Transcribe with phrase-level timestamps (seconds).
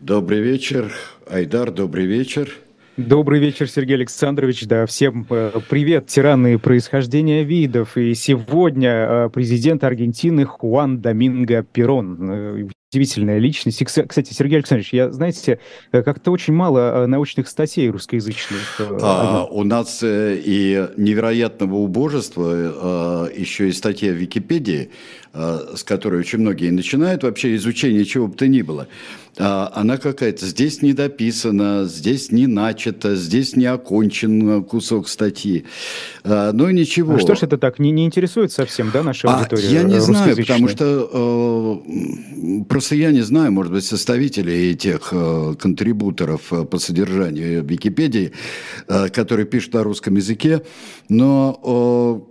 [0.00, 0.90] Добрый вечер,
[1.28, 2.56] Айдар, добрый вечер.
[2.96, 4.66] Добрый вечер, Сергей Александрович.
[4.66, 7.98] Да, всем э, привет, тираны происхождения видов.
[7.98, 12.70] И сегодня э, президент Аргентины Хуан Доминго Перон.
[12.92, 13.80] Э, удивительная личность.
[13.82, 15.60] И, кстати, Сергей Александрович, я, знаете,
[15.92, 18.80] как-то очень мало научных статей русскоязычных.
[19.00, 24.90] А, у нас и невероятного убожества, еще и статья в Википедии,
[25.32, 28.88] с которой очень многие начинают вообще изучение чего бы то ни было.
[29.38, 35.64] А, она какая-то здесь не дописана, здесь не начата, здесь не окончен кусок статьи.
[36.24, 37.14] А, ну ничего.
[37.14, 39.68] А что ж это так, не, не интересует совсем, да, наша аудитория?
[39.68, 45.12] А, я не знаю, потому что э, просто я не знаю, может быть, составителей этих
[45.12, 48.32] э, контрибуторов э, по содержанию Википедии,
[48.88, 50.62] э, которые пишут на русском языке,
[51.10, 52.29] но э,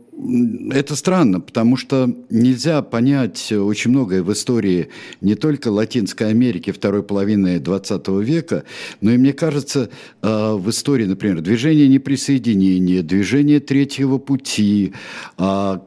[0.71, 4.89] это странно, потому что нельзя понять очень многое в истории
[5.21, 8.63] не только Латинской Америки второй половины 20 века,
[9.01, 9.89] но и, мне кажется,
[10.21, 14.93] э, в истории, например, движение неприсоединения, движение третьего пути,
[15.37, 15.81] а,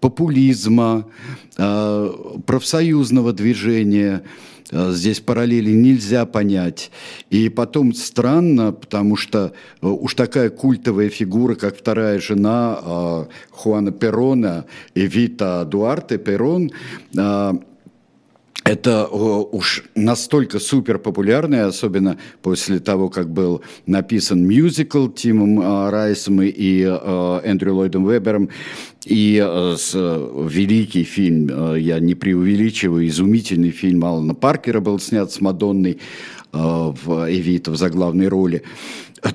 [0.00, 1.06] популизма,
[1.56, 4.22] а, профсоюзного движения–
[4.70, 6.90] здесь параллели нельзя понять.
[7.30, 13.92] И потом странно, потому что э, уж такая культовая фигура, как вторая жена э, Хуана
[13.92, 16.70] Перона, Эвита Дуарте Перон,
[18.68, 26.82] это уж настолько супер популярное, особенно после того, как был написан мюзикл Тимом Райсом и
[26.82, 28.50] Эндрю Ллойдом Вебером,
[29.06, 29.38] и
[29.76, 35.98] с, великий фильм, я не преувеличиваю, изумительный фильм Алана Паркера был снят с Мадонной
[36.52, 38.62] в Эвито в заглавной роли,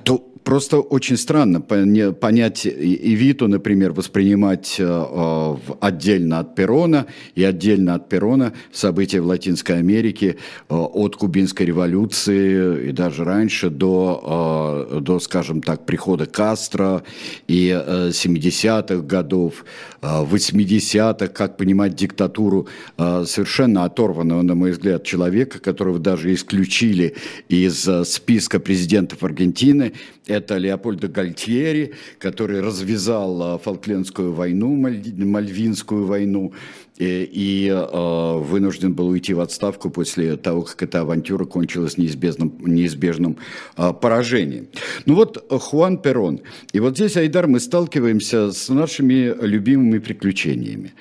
[0.04, 7.96] то просто очень странно понять Эвиту, например, воспринимать э, э, отдельно от Перона и отдельно
[7.96, 10.38] от Перона события в Латинской Америке
[10.70, 17.04] э, от Кубинской революции и даже раньше до, до скажем так, прихода Кастро
[17.48, 19.66] и 70-х годов,
[20.02, 22.68] 80-х, как понимать диктатуру
[22.98, 27.16] совершенно оторванного, на мой взгляд, человека, которого даже исключили
[27.50, 29.94] из списка президентов Аргентины,
[30.34, 36.54] это Леопольдо Гальтьери, который развязал а, Фолклендскую войну, Мальвинскую войну,
[36.98, 42.56] и, и э, вынужден был уйти в отставку после того, как эта авантюра кончилась неизбежным,
[42.60, 43.38] неизбежным
[43.78, 44.68] э, поражением.
[45.06, 46.42] Ну вот Хуан Перон.
[46.72, 50.94] И вот здесь, Айдар, мы сталкиваемся с нашими любимыми приключениями.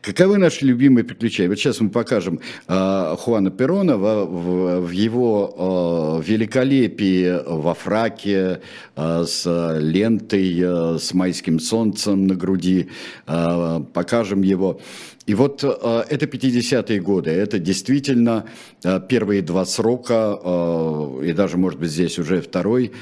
[0.00, 1.48] Каковы наши любимые приключения?
[1.48, 8.60] Вот сейчас мы покажем э, Хуана Перона в, в, в его э, великолепии во фраке
[8.96, 12.88] э, с лентой, э, с майским солнцем на груди.
[13.26, 14.80] Э, покажем его.
[15.26, 18.44] И вот э, это 50-е годы, это действительно
[18.82, 22.92] э, первые два срока, э, и даже, может быть, здесь уже второй,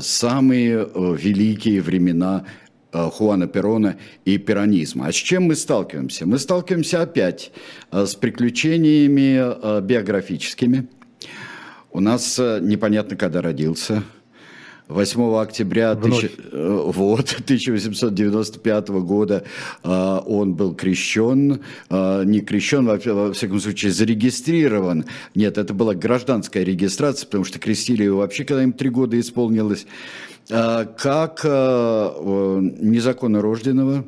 [0.00, 2.44] самые великие времена
[2.92, 5.06] Хуана Перона и перонизма.
[5.06, 6.26] А с чем мы сталкиваемся?
[6.26, 7.52] Мы сталкиваемся опять
[7.92, 10.88] с приключениями биографическими.
[11.92, 14.02] У нас непонятно, когда родился–
[14.90, 19.44] 8 октября тысяч, э, вот, 1895 года
[19.84, 25.04] э, он был крещен, э, не крещен, во, во всяком случае, зарегистрирован.
[25.34, 29.86] Нет, это была гражданская регистрация, потому что крестили его вообще, когда им три года исполнилось,
[30.48, 34.04] как незаконно рожденного,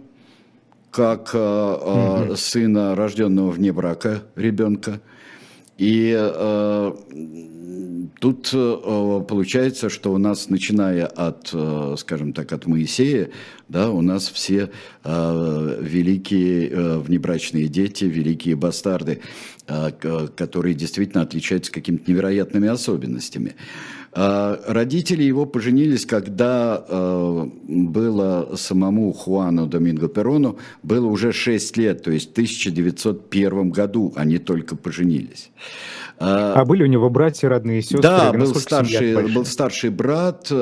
[0.91, 2.34] как угу.
[2.37, 5.00] сына, рожденного вне брака ребенка.
[5.82, 6.15] И
[8.22, 13.31] Тут э, получается, что у нас, начиная от, э, скажем так, от Моисея,
[13.69, 14.71] да, у нас все
[15.03, 19.22] э, великие внебрачные дети, великие бастарды,
[19.66, 23.56] которые действительно отличаются какими-то невероятными особенностями.
[24.15, 32.28] Родители его поженились, когда было самому Хуану Доминго Перону было уже 6 лет, то есть
[32.28, 35.51] в 1901 году они только поженились.
[36.19, 38.03] А, а были у него братья, родные сестры?
[38.03, 40.53] Да, был старший, был старший брат,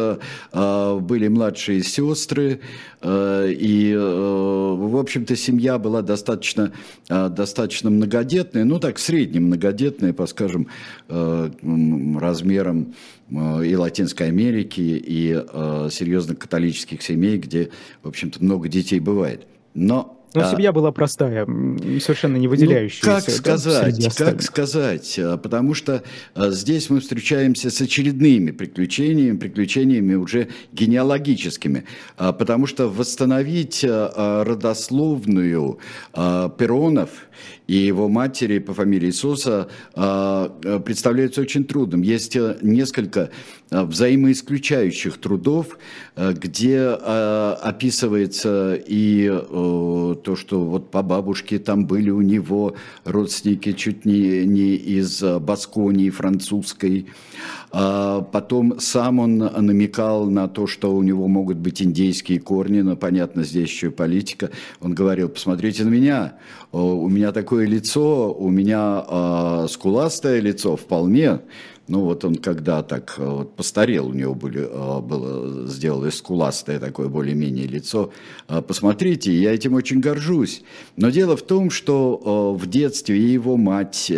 [0.53, 2.61] были младшие сестры,
[3.05, 6.73] и, в общем-то, семья была достаточно,
[7.09, 10.69] достаточно многодетная, ну так, средне многодетная, по, скажем,
[11.09, 12.95] размером
[13.31, 15.33] и Латинской Америки, и
[15.91, 17.71] серьезных католических семей, где,
[18.03, 19.47] в общем-то, много детей бывает.
[19.75, 23.07] Но Но а, семья была простая, совершенно не выделяющаяся.
[23.07, 26.05] Ну, как сказать, как сказать, а, потому что
[26.35, 31.85] а, здесь мы встречаемся с очередными приключениями, приключениями уже генеалогическими,
[32.17, 35.79] а, потому что восстановить родословную
[36.15, 37.11] Перонов
[37.71, 42.03] и его матери по фамилии Иисуса представляется очень трудным.
[42.03, 43.31] Есть несколько
[43.71, 45.79] взаимоисключающих трудов,
[46.17, 52.75] где описывается и то, что вот по бабушке там были у него
[53.05, 57.07] родственники чуть не, не из Басконии французской.
[57.73, 62.97] А потом сам он намекал на то, что у него могут быть индейские корни, но
[62.97, 64.51] понятно, здесь еще и политика.
[64.81, 66.33] Он говорил, посмотрите на меня,
[66.73, 71.41] у меня такое лицо, у меня э, скуластое лицо вполне,
[71.91, 76.79] ну вот он когда так э, вот постарел, у него были, э, было сделалось скуластое
[76.79, 78.13] такое более-менее лицо.
[78.49, 80.63] Э, посмотрите, я этим очень горжусь.
[80.97, 84.13] Но дело в том, что в детстве и его мать,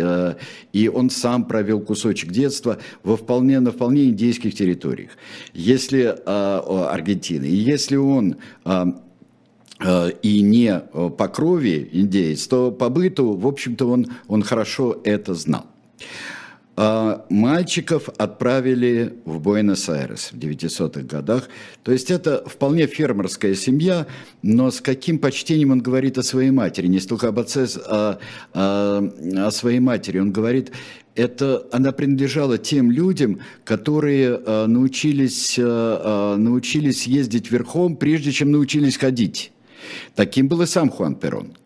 [0.73, 5.11] и он сам провел кусочек детства во вполне, на вполне индейских территориях.
[5.53, 8.35] Если Аргентины, и если он
[10.21, 10.79] и не
[11.17, 15.65] по крови индеец, то по быту, в общем-то, он, он хорошо это знал.
[16.75, 21.47] А мальчиков отправили в Буэнос-Айрес в 900-х годах.
[21.83, 24.07] То есть это вполне фермерская семья,
[24.41, 28.17] но с каким почтением он говорит о своей матери, не столько об отце, а,
[28.53, 29.07] а
[29.37, 30.17] о своей матери.
[30.17, 30.71] Он говорит,
[31.13, 39.52] это она принадлежала тем людям, которые а, научились, научились ездить верхом, прежде чем научились ходить.
[40.15, 41.57] Таким был и сам Хуан Перон.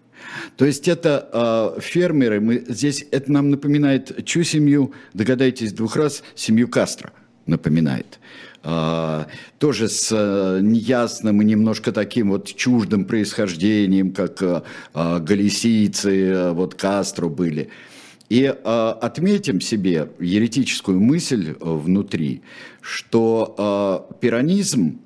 [0.55, 1.29] То есть это
[1.77, 7.11] э, фермеры, мы, здесь это нам напоминает чью семью, догадайтесь двух раз, семью Кастро
[7.45, 8.19] напоминает.
[8.63, 9.27] Uh,
[9.59, 17.29] тоже с uh, неясным и немножко таким вот чуждым происхождением, как uh, галисийцы, вот Кастро
[17.29, 17.69] были.
[18.27, 22.41] И отметим себе еретическую мысль внутри,
[22.81, 24.99] что пиранизм,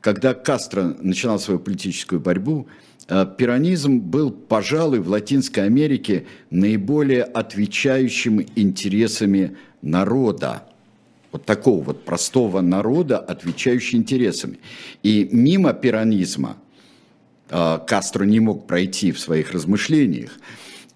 [0.00, 2.68] когда Кастро начинал свою политическую борьбу,
[3.08, 10.64] Э, пиранизм был, пожалуй, в Латинской Америке наиболее отвечающим интересами народа.
[11.32, 14.60] Вот такого вот простого народа, отвечающий интересами.
[15.02, 16.56] И мимо пиранизма
[17.50, 20.38] э, Кастро не мог пройти в своих размышлениях.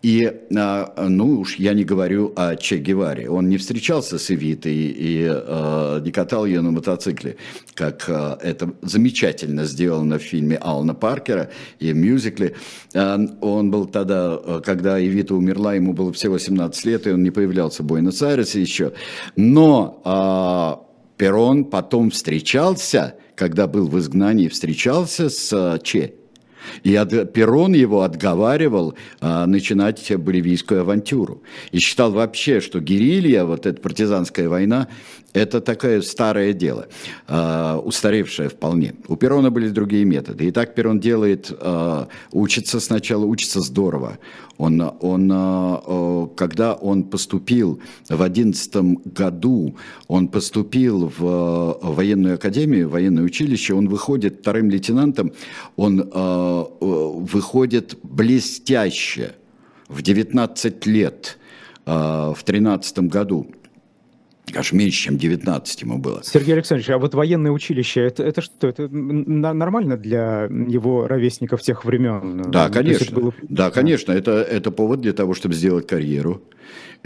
[0.02, 3.28] И, а, ну уж я не говорю о Че Геваре.
[3.28, 7.36] Он не встречался с Эвитой и э, не катал ее на мотоцикле,
[7.74, 11.50] как э, это замечательно сделано в фильме Алана Паркера
[11.80, 12.54] и в мюзикле.
[12.94, 17.82] Он был тогда, когда Эвита умерла, ему было всего 17 лет, и он не появлялся
[17.82, 18.92] в Буэнос-Айресе еще.
[19.34, 20.84] Но
[21.16, 26.14] Перрон потом встречался, когда был в изгнании, встречался с Че
[26.82, 31.42] и от, Перрон его отговаривал а, начинать боливийскую авантюру.
[31.72, 34.88] И считал вообще, что герилья, вот эта партизанская война,
[35.36, 36.88] это такое старое дело,
[37.28, 38.94] э, устаревшее вполне.
[39.06, 40.46] У Перона были другие методы.
[40.46, 44.18] И так Перон делает, э, учится сначала, учится здорово.
[44.56, 49.76] Он, он, э, когда он поступил в одиннадцатом году,
[50.08, 55.32] он поступил в военную академию, в военное училище, он выходит вторым лейтенантом,
[55.76, 59.32] он э, выходит блестяще
[59.88, 61.38] в 19 лет,
[61.84, 63.46] в 13 году
[64.54, 66.22] аж меньше, чем 19 ему было.
[66.24, 71.84] Сергей Александрович, а вот военное училище, это, это что, это нормально для его ровесников тех
[71.84, 72.50] времен?
[72.50, 73.34] Да, конечно, было...
[73.42, 76.42] да, конечно, это, это повод для того, чтобы сделать карьеру.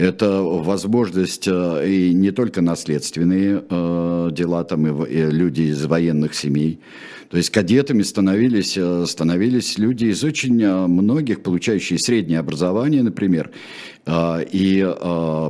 [0.01, 6.79] Это возможность э, и не только наследственные э, дела, там и, люди из военных семей,
[7.29, 13.51] то есть кадетами становились, э, становились люди из очень многих, получающие среднее образование, например,
[14.07, 14.95] и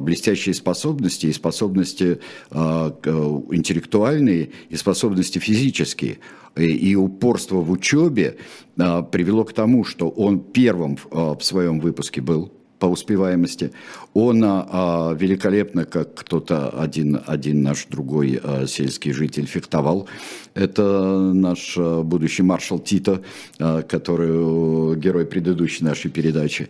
[0.02, 2.20] блестящие способности, и способности
[2.52, 6.18] интеллектуальные, и способности физические.
[6.58, 8.36] И упорство в учебе
[8.76, 13.72] привело к тому, что он первым в своем выпуске был по успеваемости.
[14.16, 20.08] Он а, великолепно, как кто-то один, один наш другой а, сельский житель фехтовал.
[20.56, 23.22] Это наш а, будущий маршал Тито,
[23.60, 26.70] а, который герой предыдущей нашей передачи.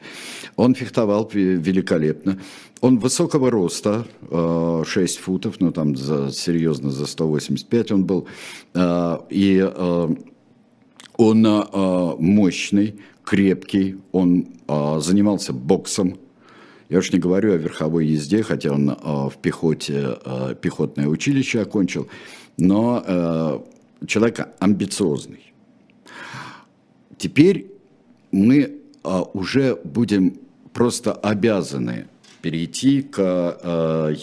[0.58, 2.38] Он фехтовал великолепно.
[2.82, 8.28] Он высокого роста, 6 футов, ну там за, серьезно за 185 он был.
[9.30, 9.70] И
[11.18, 11.66] он
[12.18, 12.96] мощный,
[13.32, 16.20] крепкий, он э, занимался боксом.
[16.90, 21.62] Я уж не говорю о верховой езде, хотя он э, в пехоте, э, пехотное училище
[21.62, 22.10] окончил,
[22.58, 23.60] но э,
[24.06, 25.54] человек амбициозный.
[27.18, 27.72] Теперь
[28.34, 28.82] мы
[29.34, 30.38] уже будем
[30.74, 32.08] просто обязаны
[32.42, 33.20] перейти к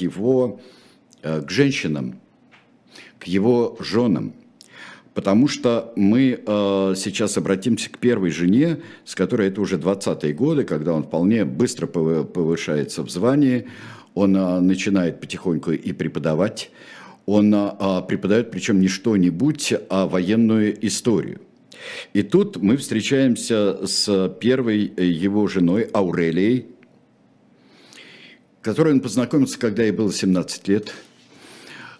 [0.01, 0.61] его,
[1.23, 2.21] к женщинам,
[3.19, 4.35] к его женам.
[5.19, 10.63] Потому что мы э, сейчас обратимся к первой жене, с которой это уже 20-е годы,
[10.63, 13.67] когда он вполне быстро повышается в звании,
[14.15, 16.71] он э, начинает потихоньку и преподавать,
[17.27, 17.69] он э,
[18.07, 21.41] преподает причем не что-нибудь, а военную историю.
[22.13, 26.67] И тут мы встречаемся с первой его женой Аурелией,
[28.63, 30.93] которой он познакомился, когда ей было 17 лет.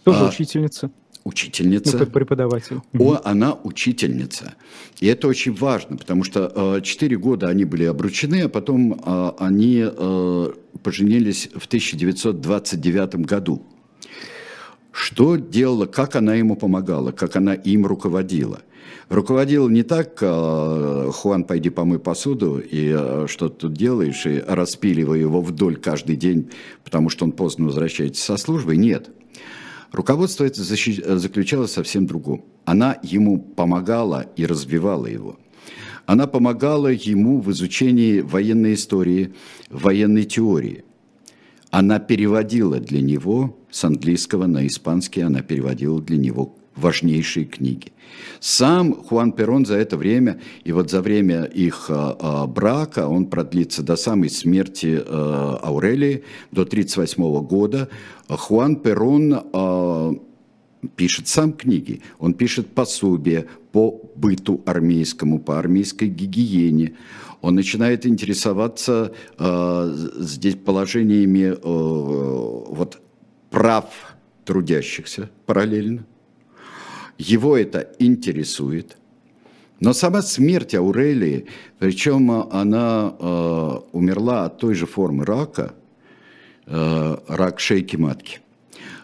[0.05, 0.93] Тоже а, учительница
[1.29, 1.99] учительница.
[1.99, 2.81] Ну, преподаватель.
[2.99, 4.55] О, она учительница.
[4.99, 9.33] И это очень важно, потому что четыре э, года они были обручены, а потом э,
[9.39, 13.63] они э, поженились в 1929 году.
[14.91, 18.63] Что делала, как она ему помогала, как она им руководила.
[19.11, 25.41] Руководила не так, Хуан, пойди помой посуду, и что ты тут делаешь, и распиливая его
[25.41, 26.51] вдоль каждый день,
[26.85, 28.77] потому что он поздно возвращается со службы.
[28.77, 29.11] Нет.
[29.93, 32.45] Руководство это заключалось совсем другом.
[32.65, 35.39] Она ему помогала и развивала его.
[36.07, 39.35] Она помогала ему в изучении военной истории,
[39.71, 40.85] военной теории.
[41.71, 47.93] Она переводила для него с английского на испанский, она переводила для него важнейшие книги.
[48.41, 53.27] Сам Хуан Перон за это время, и вот за время их а, а, брака, он
[53.27, 57.89] продлится до самой смерти а, Аурелии, до 1938 года,
[58.29, 60.21] Хуан Перон
[60.95, 66.95] пишет сам книги, он пишет пособия по быту армейскому, по армейской гигиене,
[67.41, 73.01] он начинает интересоваться э, здесь положениями э, вот,
[73.51, 73.87] прав
[74.45, 76.05] трудящихся параллельно,
[77.19, 78.97] его это интересует.
[79.81, 81.47] Но сама смерть Аурелии,
[81.79, 85.75] причем она э, умерла от той же формы рака,
[86.67, 88.41] э, рак шейки матки,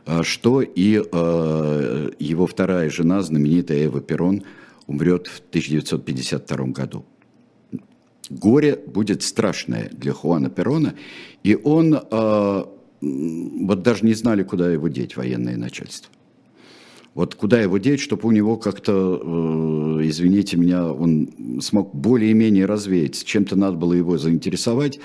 [0.07, 4.43] э, что и э, его вторая жена, знаменитая Эва Перрон,
[4.87, 7.05] умрет в 1952 году.
[8.31, 10.95] Горе будет страшное для Хуана Перрона,
[11.45, 12.65] и он, э,
[13.01, 16.11] вот даже не знали, куда его деть, военное начальство.
[17.15, 23.25] Вот куда его деть, чтобы у него как-то, э, извините меня, он смог более-менее развеяться.
[23.25, 24.99] Чем-то надо было его заинтересовать.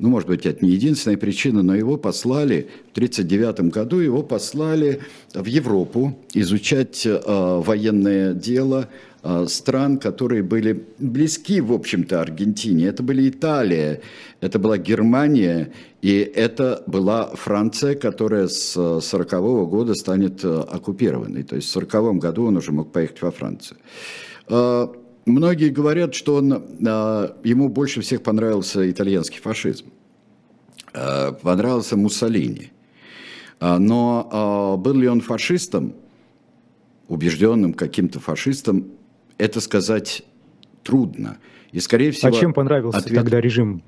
[0.00, 5.02] Ну, может быть, это не единственная причина, но его послали в 1939 году, его послали
[5.34, 8.88] в Европу изучать э, военное дело,
[9.46, 12.86] стран, которые были близки, в общем-то, Аргентине.
[12.86, 14.00] Это были Италия,
[14.40, 21.44] это была Германия, и это была Франция, которая с 1940 -го года станет э, оккупированной.
[21.44, 23.78] То есть в 1940 году он уже мог поехать во Францию.
[24.48, 24.88] Э,
[25.26, 26.52] многие говорят, что он,
[27.44, 29.86] ему больше всех понравился итальянский фашизм.
[31.42, 32.70] Понравился Муссолини.
[33.60, 35.94] Но был ли он фашистом,
[37.08, 38.84] убежденным каким-то фашистом,
[39.42, 40.22] это сказать
[40.84, 41.38] трудно.
[41.72, 42.36] И, скорее а всего...
[42.36, 43.16] А чем понравился ответ...
[43.16, 43.82] тогда режим?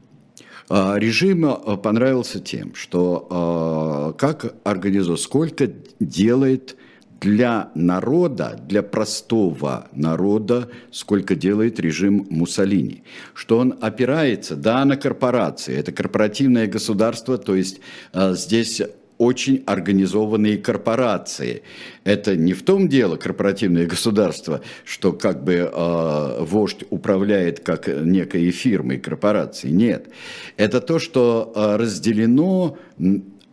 [0.69, 5.71] А, режим а, понравился тем, что как организовал, сколько
[6.01, 6.77] делает
[7.21, 13.05] для народа, для простого народа, сколько делает режим Муссолини.
[13.33, 15.77] Что он опирается, да, на корпорации.
[15.77, 17.81] Это корпоративное государство, то есть
[18.13, 18.83] здесь
[19.19, 21.63] очень организованные корпорации.
[22.05, 28.51] Это не в том дело корпоративное государство, что как бы э, вождь управляет как некой
[28.51, 29.69] фирмой корпорации.
[29.71, 30.09] Нет.
[30.57, 32.77] Это то, что э, разделено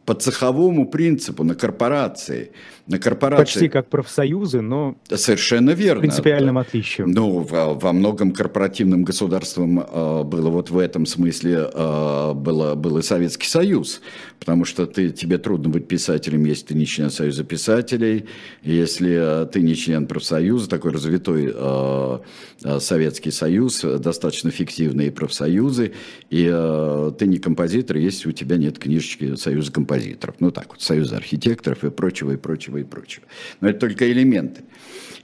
[0.06, 2.52] по цеховому принципу на корпорации.
[2.92, 3.44] На корпорации.
[3.44, 6.02] Почти как профсоюзы, но Совершенно верно.
[6.02, 7.10] принципиальным отличием.
[7.10, 12.98] Ну, во, во многом корпоративным государством э, было вот в этом смысле э, было, был
[12.98, 14.02] и Советский Союз,
[14.40, 18.26] потому что ты, тебе трудно быть писателем, если ты не член Союза писателей,
[18.62, 22.20] если э, ты не член профсоюза, такой развитой э,
[22.66, 25.94] э, Советский Союз, достаточно фиктивные профсоюзы,
[26.30, 30.82] и э, ты не композитор, если у тебя нет книжечки Союза композиторов, ну так вот,
[30.82, 33.26] Союза архитекторов и прочего, и прочего, и прочего.
[33.62, 34.64] Но это только элементы.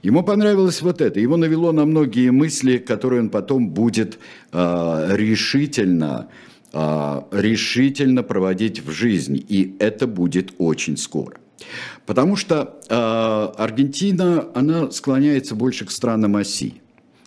[0.02, 1.18] Ему понравилось вот это.
[1.20, 4.18] Его навело на многие мысли, которые он потом будет
[4.52, 6.28] э, решительно,
[6.72, 9.44] э, решительно проводить в жизнь.
[9.48, 11.36] И это будет очень скоро.
[12.06, 12.94] Потому что э,
[13.60, 16.80] Аргентина, она склоняется больше к странам оси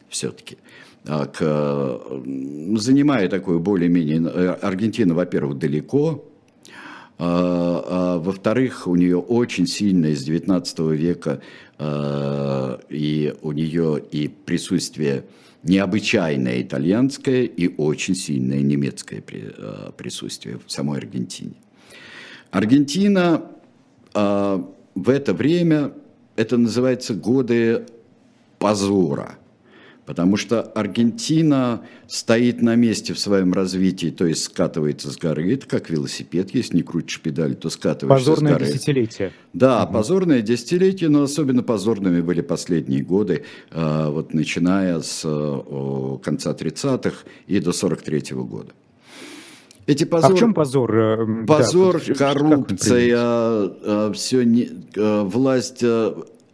[0.09, 0.57] все-таки.
[1.03, 1.99] К,
[2.75, 4.51] занимая такую более-менее...
[4.61, 6.23] Аргентина, во-первых, далеко,
[7.23, 11.39] а, а, во-вторых, у нее очень сильное с 19 века
[11.77, 15.25] а, и у нее и присутствие
[15.61, 19.21] необычайное итальянское и очень сильное немецкое
[19.95, 21.53] присутствие в самой Аргентине.
[22.49, 23.43] Аргентина
[24.15, 25.93] в это время,
[26.35, 27.85] это называется годы
[28.57, 29.37] позора–
[30.05, 35.53] Потому что Аргентина стоит на месте в своем развитии, то есть скатывается с горы.
[35.53, 38.65] Это как велосипед, если не крутишь педаль, то скатываешься позорное с горы.
[38.65, 39.33] Позорное десятилетие.
[39.53, 39.93] Да, угу.
[39.93, 45.21] позорное десятилетие, но особенно позорными были последние годы, а, вот начиная с
[46.23, 47.17] конца 30-х
[47.47, 48.71] и до 43 -го года.
[49.87, 50.31] Эти позор...
[50.31, 50.95] А в чем позор?
[50.95, 55.83] Э, позор, да, коррупция, все не, власть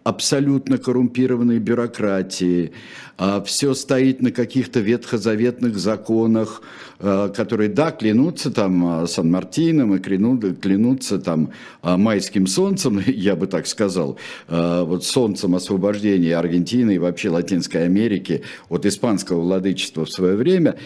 [0.08, 2.72] абсолютно коррумпированной бюрократии,
[3.18, 6.62] а, все стоит на каких-то ветхозаветных законах,
[7.00, 11.52] а, которые, да, клянутся там а, Сан-Мартином и клянутся там
[11.84, 18.86] майским солнцем, я бы так сказал, вот солнцем освобождения Аргентины и вообще Латинской Америки от
[18.86, 20.78] испанского владычества в свое время,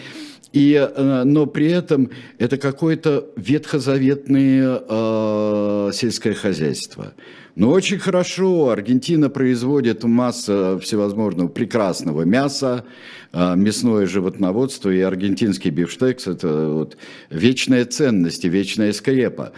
[0.52, 0.90] и,
[1.24, 7.14] но при этом это какое-то ветхозаветное э, сельское хозяйство.
[7.54, 8.70] Но очень хорошо.
[8.70, 12.84] Аргентина производит массу всевозможного прекрасного мяса,
[13.30, 16.96] а, мясное животноводство и аргентинский бифштекс– это вот
[17.28, 19.52] вечная ценность и вечная скрепа.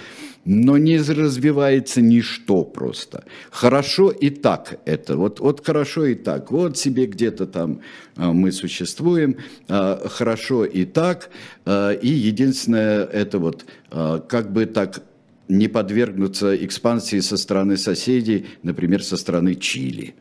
[0.45, 3.25] Но не развивается ничто просто.
[3.51, 5.17] Хорошо и так это.
[5.17, 6.51] Вот, вот хорошо и так.
[6.51, 7.81] Вот себе где-то там
[8.17, 9.37] а, мы существуем.
[9.69, 11.31] А, хорошо и так.
[11.67, 15.03] И единственное, это вот как бы так
[15.49, 20.15] не подвергнуться экспансии со стороны соседей, например, со стороны Чили.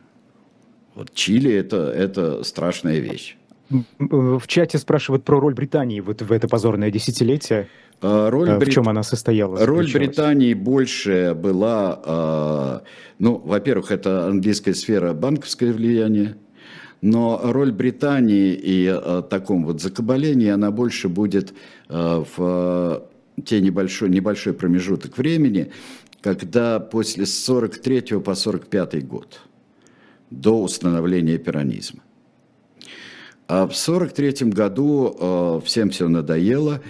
[0.94, 3.36] Вот Чили это, это страшная вещь.
[3.98, 7.68] В чате спрашивают про роль Британии вот в это позорное десятилетие.
[8.02, 8.74] А, роль в Брит...
[8.74, 9.64] чем она состояла?
[9.64, 12.82] Роль Британии больше была, а,
[13.18, 16.36] ну, во-первых, это английская сфера банковское влияние,
[17.00, 21.54] но роль Британии и а, таком вот закабалении, она больше будет
[21.88, 23.02] в
[23.44, 25.72] те небольшой, небольшой промежуток времени,
[26.20, 29.40] когда после 43 по 45 год,
[30.30, 32.02] до установления пиранизма.
[33.46, 36.80] А в 43 году э, всем все надоело,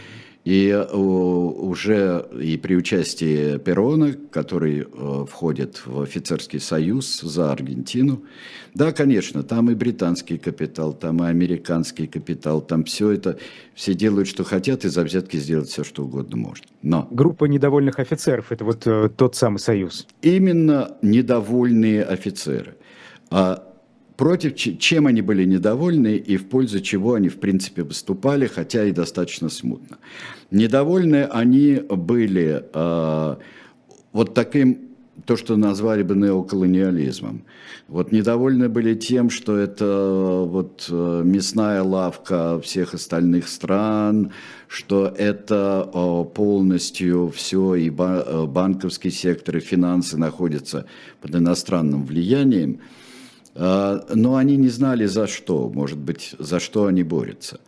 [0.44, 8.22] и э, уже и при участии Перона, который э, входит в офицерский союз за Аргентину,
[8.74, 13.38] да, конечно, там и британский капитал, там и американский капитал, там все это,
[13.74, 16.66] все делают, что хотят, и за взятки сделать все, что угодно можно.
[16.82, 17.08] Но...
[17.10, 20.06] Группа недовольных офицеров– это вот э, тот самый союз?
[20.20, 22.76] Именно недовольные офицеры.
[23.30, 23.73] А
[24.16, 28.92] против чем они были недовольны и в пользу чего они, в принципе, выступали, хотя и
[28.92, 29.98] достаточно смутно.
[30.50, 33.36] Недовольны они были э,
[34.12, 34.78] вот таким,
[35.26, 37.44] то, что назвали бы неоколониализмом.
[37.88, 44.32] Вот недовольны были тем, что это вот э, мясная лавка всех остальных стран,
[44.68, 50.86] что это э, полностью все и э, банковский сектор, и финансы находятся
[51.20, 52.78] под иностранным влиянием–
[53.54, 57.60] но они не знали за что, может быть, за что они борются.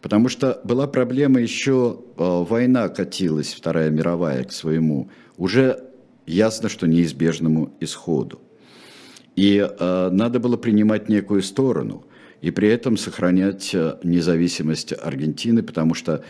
[0.00, 5.84] Потому что была проблема еще, а, война катилась, Вторая мировая, к своему, уже
[6.26, 8.40] ясно, что неизбежному исходу.
[9.36, 12.06] И э, надо было принимать некую сторону,
[12.40, 16.24] и при этом сохранять независимость Аргентины, потому что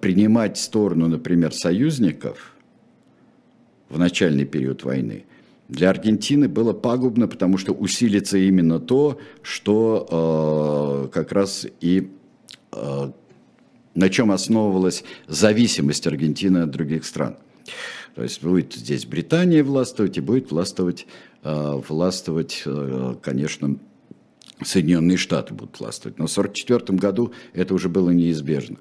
[0.00, 2.54] принимать сторону, например, союзников
[3.88, 5.24] в начальный период войны–
[5.68, 12.10] для Аргентины было пагубно, потому что усилится именно то, что э, как раз и
[12.72, 13.10] э,
[13.94, 17.36] на чем основывалась зависимость Аргентины от других стран.
[18.14, 21.06] То есть будет здесь Британия властвовать и будет властвовать,
[21.42, 23.76] э, властвовать э, конечно,
[24.64, 26.18] Соединенные Штаты будут властвовать.
[26.18, 28.78] Но в 1944 году это уже было неизбежно.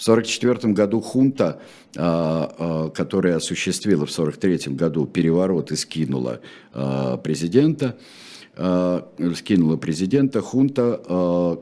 [0.00, 1.60] В 1944 году хунта,
[1.94, 6.40] а, а, которая осуществила в 1943 году переворот и скинула
[6.72, 7.98] а, президента,
[8.56, 11.60] скинула президента, хунта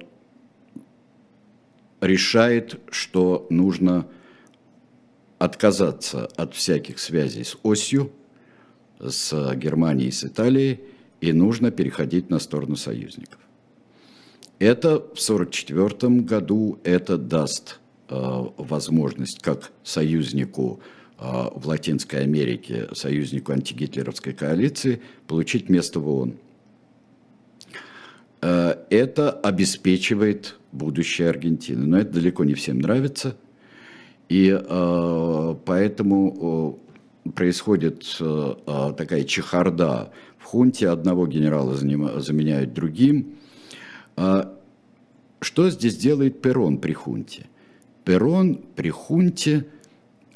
[2.01, 4.07] решает, что нужно
[5.38, 8.12] отказаться от всяких связей с осью,
[9.01, 10.81] с Германией, с Италией,
[11.20, 13.40] и нужно переходить на сторону союзников.
[14.61, 20.81] Это в 1944 году это даст возможность как союзнику
[21.18, 26.35] э, в Латинской Америке, союзнику антигитлеровской коалиции, получить место в ООН.
[28.40, 31.87] Э, это обеспечивает будущее Аргентины.
[31.87, 33.37] Но это далеко не всем нравится.
[34.29, 34.55] И
[35.64, 36.79] поэтому
[37.35, 38.05] происходит
[38.66, 40.90] такая чехарда в хунте.
[40.90, 43.37] Одного генерала заменяют другим.
[44.14, 47.47] что здесь делает Перрон при хунте?
[48.09, 49.66] Перрон при хунте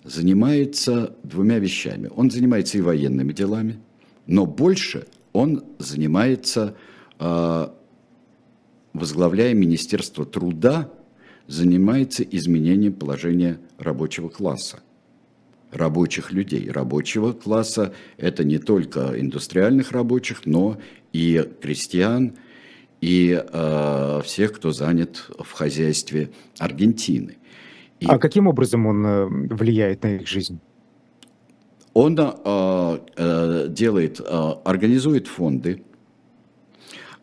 [0.05, 2.11] занимается двумя вещами.
[2.15, 3.79] Он занимается и военными делами,
[4.27, 6.77] но больше он занимается,
[7.19, 7.69] э,
[8.93, 10.91] возглавляя Министерство труда,
[11.47, 14.81] занимается изменением положения рабочего класса
[15.71, 16.71] рабочих людей.
[16.71, 20.77] Рабочего класса– это не только индустриальных рабочих, но
[21.15, 22.35] и крестьян,
[23.01, 27.39] и э, всех, кто занят в хозяйстве Аргентины.
[28.03, 30.59] И а каким образом он э, влияет на их жизнь?
[31.95, 34.25] Он э, э, делает, э,
[34.65, 35.85] организует фонды,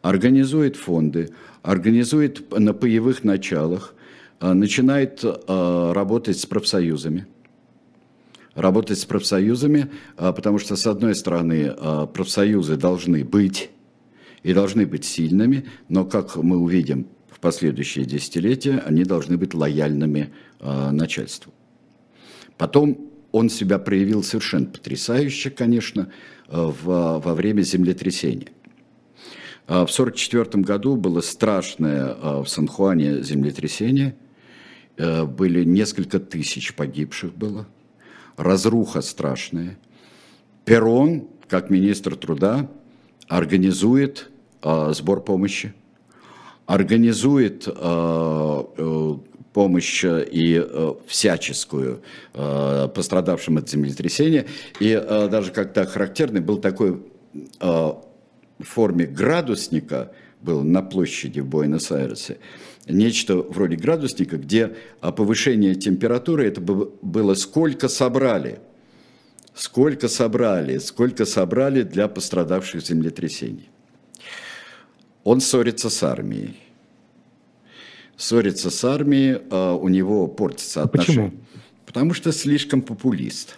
[0.02, 3.94] организует фонды, организует на паевых началах,
[4.40, 7.28] э, начинает э, работать с профсоюзами–
[8.56, 11.74] работать с профсоюзами, потому что, с одной стороны,
[12.14, 13.70] профсоюзы должны быть
[14.44, 17.08] и должны быть сильными, но, как мы увидим
[17.42, 21.54] последующие десятилетия, они должны быть лояльными э, начальству.
[22.58, 26.12] Потом он себя проявил совершенно потрясающе, конечно,
[26.48, 28.50] в, во время землетрясения.
[29.68, 34.16] В 1944 году было страшное в Сан-Хуане землетрясение.
[34.98, 37.68] Были несколько тысяч погибших было–
[38.40, 39.78] разруха страшная.
[40.64, 42.70] Перрон, как министр труда,
[43.28, 44.32] организует
[44.64, 45.74] сбор помощи,
[46.70, 49.16] организует э, э,
[49.54, 52.04] помощь и э, всяческую
[52.36, 54.46] э, пострадавшим от землетрясения.
[54.80, 57.02] И э, даже когда характерный был такой
[57.60, 57.96] э, в
[58.60, 62.38] форме градусника, был на площади в Буэнос-Айресе,
[62.88, 68.60] нечто вроде градусника, где повышение температуры, это было сколько собрали,
[69.56, 73.70] сколько собрали, сколько собрали для пострадавших землетрясений.
[75.30, 76.56] Он ссорится с армией.
[78.18, 81.30] Ссорится с армией, а, у него портится отношения.
[81.30, 81.44] Почему?
[81.86, 83.58] Потому что слишком популист.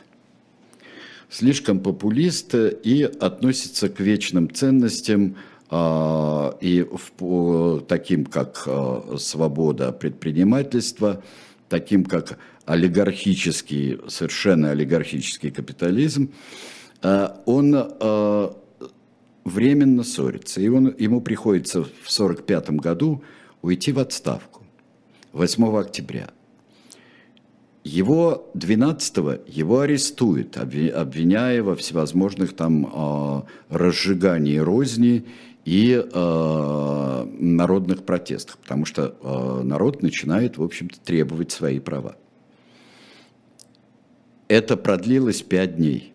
[1.29, 5.35] Слишком популист и относится к вечным ценностям–
[5.73, 6.85] а, и
[7.17, 11.23] в, таким как а, свобода предпринимательства,
[11.69, 16.33] таким как олигархический, совершенно олигархический капитализм,
[17.01, 17.71] а, он
[19.43, 20.61] временно ссорится.
[20.61, 23.23] И он, ему приходится в 1945 году
[23.61, 24.63] уйти в отставку
[25.33, 26.29] 8 октября.
[27.83, 35.25] Его 12-го его арестуют, обвиняя во всевозможных там разжигании розни
[35.65, 42.15] и э, народных протестах, потому что э, народ начинает, в общем-то, требовать свои права.
[44.47, 46.13] Это продлилось пять дней.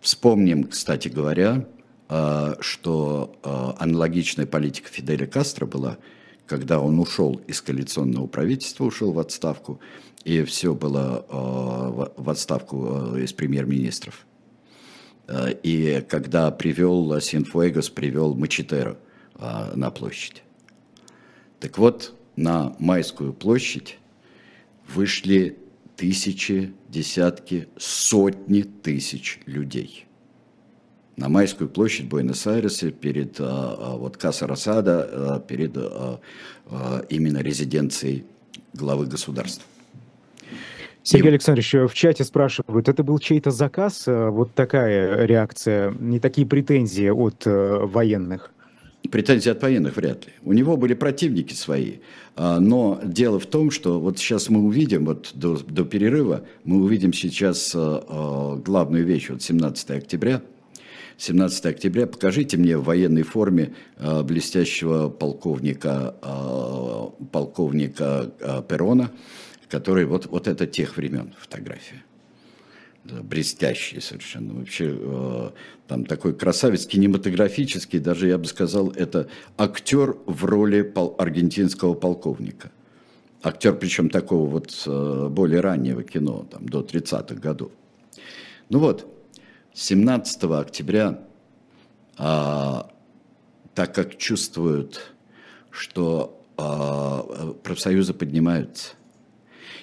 [0.00, 1.66] Вспомним, кстати говоря,
[2.08, 5.98] э, что э, аналогичная политика Фиделя Кастро была,
[6.46, 9.78] когда он ушел из коалиционного правительства, ушел в отставку,
[10.24, 14.26] и все было э, в отставку из премьер-министров–
[15.62, 18.98] и когда привел Синфуэгос, привел Мачетеро
[19.38, 20.42] на площадь.
[21.60, 23.98] Так вот, на Майскую площадь
[24.92, 25.56] вышли
[26.00, 30.06] тысячи, десятки, сотни тысяч людей.
[31.18, 35.76] На Майскую площадь Буэнос-Айреса перед э, вот Каса Росада, перед
[37.10, 38.24] именно резиденцией
[38.72, 39.62] главы государства.
[41.02, 41.28] Сергей.
[41.28, 44.04] Александрович, в чате спрашивают, это был чей-то заказ?
[44.06, 48.52] Вот такая реакция, не такие претензии от военных?
[49.08, 50.32] Претензии от военных вряд ли.
[50.42, 51.94] У него были противники свои.
[52.36, 56.82] А, но дело в том, что вот сейчас мы увидим, вот до, до перерыва, мы
[56.82, 60.42] увидим сейчас э, главную вещь, вот 17 октября.
[61.16, 66.14] 17 октября, покажите мне в военной форме блестящего полковника,
[67.30, 68.32] полковника
[68.66, 69.10] Перона,
[69.68, 72.02] который вот, вот это тех времен фотография.
[73.04, 74.54] Блестящий совершенно.
[74.54, 75.50] Вообще э,
[75.88, 82.70] там такой красавец кинематографический, даже я бы сказал, это актер в роли пол, аргентинского полковника.
[83.42, 87.72] Актер, причем такого вот э, более раннего кино, там, до 30-х годов.
[88.68, 89.06] Ну вот,
[89.72, 91.22] 17 октября,
[92.18, 92.74] э,
[93.74, 95.14] так как чувствуют,
[95.70, 98.90] что э, профсоюзы поднимаются,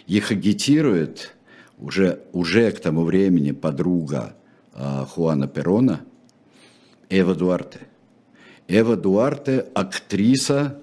[0.06, 1.34] их агитирует
[1.78, 4.36] уже, уже к тому времени подруга
[4.74, 6.02] э, Хуана Перона
[7.10, 7.80] Эва Дуарте.
[8.68, 10.80] Эва Дуарте– актриса,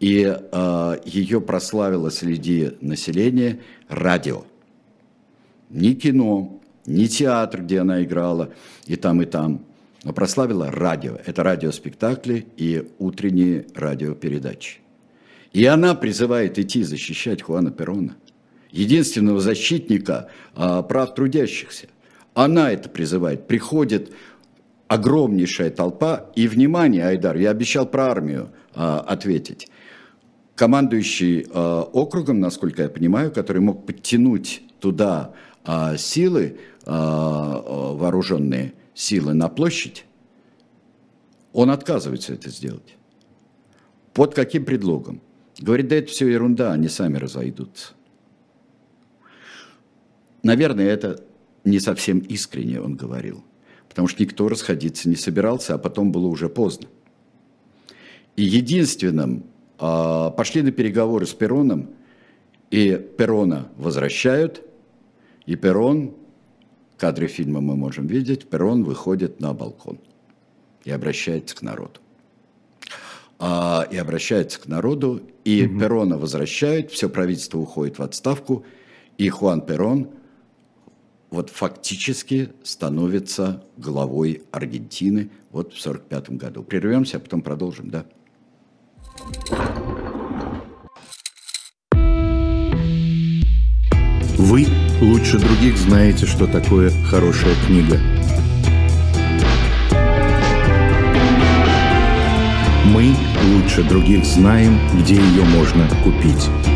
[0.00, 4.44] и э, ее прославило среди населения радио.
[5.70, 8.52] Ни кино, ни театр, где она играла,
[8.86, 9.64] и там, и там.
[10.04, 11.16] но прославила радио.
[11.24, 14.78] Это радиоспектакли и утренние радиопередачи.
[15.52, 18.14] И она призывает идти защищать Хуана Перона,
[18.76, 21.88] единственного защитника а, прав трудящихся.
[22.34, 23.46] Она это призывает.
[23.46, 24.12] Приходит
[24.86, 26.26] огромнейшая толпа.
[26.36, 29.68] И, внимание, Айдар, я обещал про армию а, ответить.
[30.54, 35.32] Командующий а, округом, насколько я понимаю, который мог подтянуть туда
[35.96, 40.04] силы, вооруженные силы на площадь,
[41.52, 42.96] он отказывается это сделать.
[44.12, 45.20] Под каким предлогом?
[45.58, 47.94] Говорит, да это все ерунда, они сами разойдутся.
[50.46, 51.24] Наверное, это
[51.64, 53.44] не совсем искренне он говорил
[53.96, 56.86] потому что никто расходиться не собирался, а потом было уже поздно.
[58.36, 59.44] И единственным
[59.78, 61.88] а, пошли на переговоры с Пероном,
[62.70, 64.62] и Перона возвращают,
[65.46, 66.14] и Перон,
[66.98, 69.98] кадры фильма мы можем видеть, Перон выходит на балкон
[70.84, 72.00] и обращается к народу.
[73.38, 78.66] А, и обращается к народу, и mm Перона возвращают, все правительство уходит в отставку,
[79.16, 80.10] и Хуан Перон–
[81.30, 86.62] вот фактически становится главой Аргентины вот в 1945 году.
[86.62, 88.06] Прервемся, а потом продолжим, да?
[94.38, 94.66] Вы
[95.00, 97.98] лучше других знаете, что такое хорошая книга.
[102.92, 103.14] Мы
[103.52, 106.75] лучше других знаем, где ее можно купить.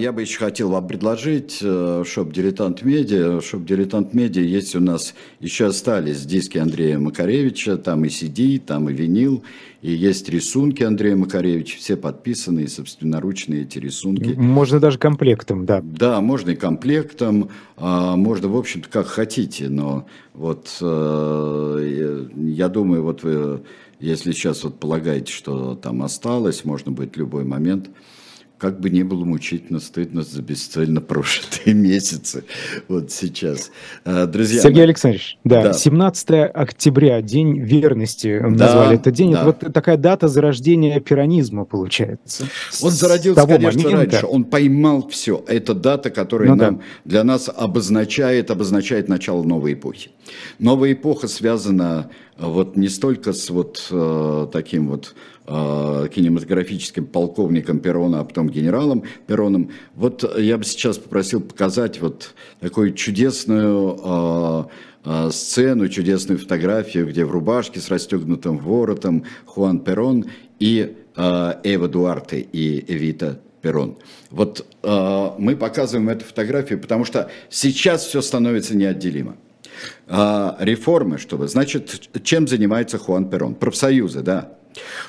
[0.00, 3.40] Я бы еще хотел вам предложить э, shop «Дилетант Медиа».
[3.40, 8.88] Shop «Дилетант Медиа» есть у нас, еще остались диски Андрея Макаревича, там и CD, там
[8.88, 9.44] и винил,
[9.82, 14.34] и есть рисунки Андрея Макаревича, все подписаны, и собственноручные эти рисунки.
[14.36, 15.82] Можно даже комплектом, да.
[15.82, 23.02] Да, можно и комплектом, а, можно, в общем-то, как хотите, но вот э, я думаю,
[23.02, 23.60] вот вы,
[24.00, 27.90] если сейчас вот полагаете, что там осталось, можно будет в любой момент
[28.60, 32.44] как бы не было мучительно, стыдно за бесцельно прожитые месяцы.
[32.88, 33.70] Вот сейчас.
[34.04, 34.84] А, друзья, Сергей.
[34.84, 39.32] Александрович, да, да, 17 октября, День верности да, назвали этот день.
[39.32, 39.44] Да.
[39.44, 42.44] Вот такая дата зарождения пиранизма получается.
[42.82, 44.12] Он зародился, конечно, момента.
[44.12, 44.26] раньше.
[44.26, 45.42] Он поймал все.
[45.48, 46.82] Это дата, которая ну, нам, да.
[47.04, 50.10] для нас обозначает, обозначает начало новой эпохи.
[50.58, 58.20] Новая эпоха связана вот не столько с вот э, таким вот э, кинематографическим полковником Перона,
[58.20, 59.70] а потом генералом Пероном.
[59.94, 64.64] Вот я бы сейчас попросил показать вот такую чудесную э,
[65.04, 70.26] э, сцену, чудесную фотографию, где в рубашке с расстегнутым воротом Хуан Перон
[70.60, 73.96] и э, Эва Дуарте и Эвита Перон.
[74.30, 79.36] Вот э, мы показываем эту фотографию, потому что сейчас все становится неотделимо
[80.08, 83.54] а, реформы, чтобы, значит, чем занимается Хуан Перон?
[83.54, 84.52] Профсоюзы, да.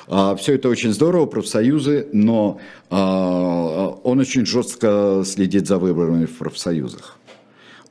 [0.08, 2.58] А, все это очень здорово, профсоюзы, но
[2.90, 7.18] а, он очень жестко следит за выборами в профсоюзах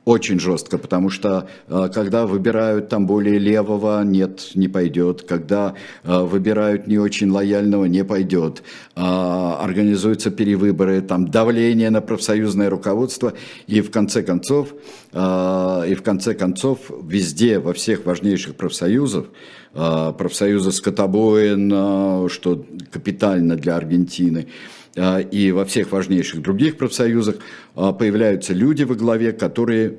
[0.04, 5.22] очень жестко, потому что э, когда выбирают там более левого, нет, не пойдет.
[5.22, 8.64] Когда выбирают не очень лояльного, не пойдет.
[8.96, 13.34] Организуются перевыборы, там давление на профсоюзное руководство.
[13.68, 14.74] И в конце концов,
[15.12, 15.16] и
[15.96, 19.26] в конце концов везде, во всех важнейших профсоюзах,
[19.72, 24.48] профсоюза скотобоин, что капитально для Аргентины,
[24.96, 27.36] а, и во всех важнейших других профсоюзах
[27.74, 29.98] а, появляются люди во главе, которые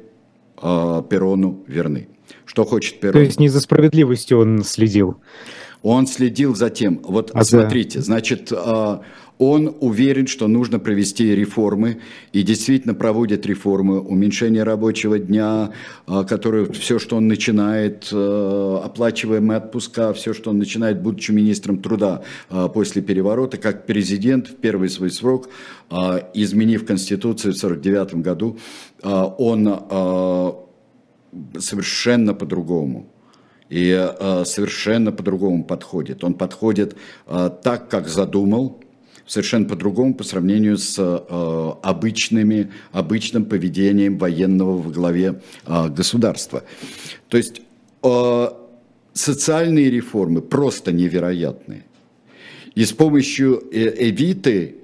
[0.57, 2.09] а, Перону верны.
[2.45, 3.13] Что хочет Перон?
[3.13, 5.17] То есть не за справедливостью он следил?
[5.81, 8.05] Он следил за тем, вот а смотрите, да.
[8.05, 9.01] значит, а,
[9.51, 11.99] он уверен, что нужно провести реформы,
[12.32, 15.71] и действительно проводит реформы, уменьшение рабочего дня,
[16.08, 21.82] а, который, все, что он начинает, а, оплачиваемые отпуска, все, что он начинает, будучи министром
[21.82, 22.23] труда
[22.73, 25.49] после переворота, как президент в первый свой срок,
[26.34, 28.58] изменив Конституцию в 1949 году,
[29.01, 30.60] он
[31.60, 33.13] совершенно по-другому
[33.69, 36.23] и э, совершенно по-другому подходит.
[36.23, 38.82] Он подходит э, так, как задумал,
[39.25, 46.63] совершенно по-другому по сравнению с э, обычными, обычным поведением военного во главе э, государства.
[47.29, 47.62] То есть
[48.03, 48.47] э,
[49.13, 51.83] социальные реформы просто невероятные.
[52.75, 54.75] И с помощью э, Эвиты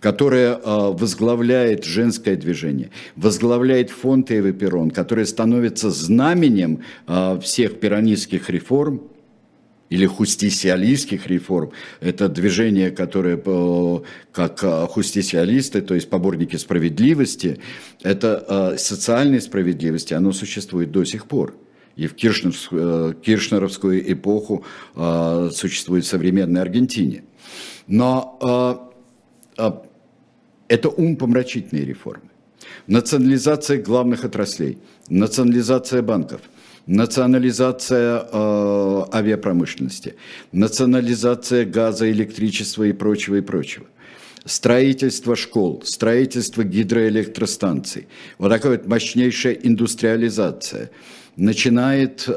[0.00, 8.50] которая а, возглавляет женское движение, возглавляет фонд Эвы Перрон, которая становится знаменем а, всех перонистских
[8.50, 9.02] реформ,
[9.90, 11.70] или хустисиалистских реформ.
[12.00, 13.36] Это движение, которое
[14.32, 17.60] как а, хустисиалисты, то есть поборники справедливости,
[18.02, 21.54] это социальной справедливости, оно существует до сих пор.
[21.94, 24.64] И в Киршнеровскую, э, эпоху
[25.50, 27.24] существует в современной Аргентине.
[27.86, 28.92] Но
[30.68, 32.30] это умпомрачительные реформы.
[32.86, 36.40] Национализация главных отраслей, национализация банков,
[36.86, 40.14] национализация э, авиапромышленности,
[40.52, 43.86] национализация газа, электричества и прочего, и прочего
[44.46, 48.06] строительство школ, строительство гидроэлектростанций,
[48.38, 50.90] вот такая вот мощнейшая индустриализация.
[51.36, 52.32] Начинает э,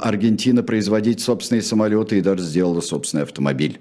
[0.00, 3.78] Аргентина производить собственные самолеты и даже сделала собственный автомобиль.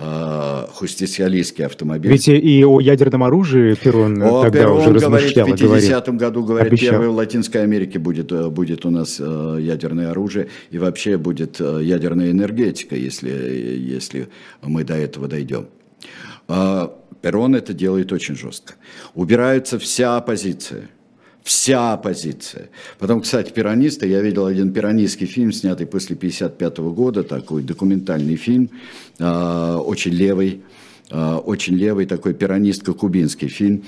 [0.00, 2.12] Э, хустисиалистский автомобиль.
[2.12, 5.48] Ведь и о ядерном оружии Перрон о, тогда Перрон уже размышлял.
[5.48, 6.90] Говорит, в 50-м году, говорит, обещал.
[6.90, 11.58] первое в Латинской Америке будет, э, будет у нас э, ядерное оружие, и вообще будет
[11.58, 14.28] ядерная энергетика, если, если
[14.62, 15.66] мы до этого дойдем.
[16.46, 18.74] Перрон это делает очень жестко.
[19.14, 20.82] Убирается вся оппозиция–
[21.48, 22.68] вся оппозиция.
[22.98, 28.68] Потом, кстати, пиранисты, я видел один пиранистский фильм, снятый после 1955 года, такой документальный фильм,
[29.18, 30.60] э, очень левый,
[31.10, 33.84] очень левый такой пиранистско-кубинский фильм,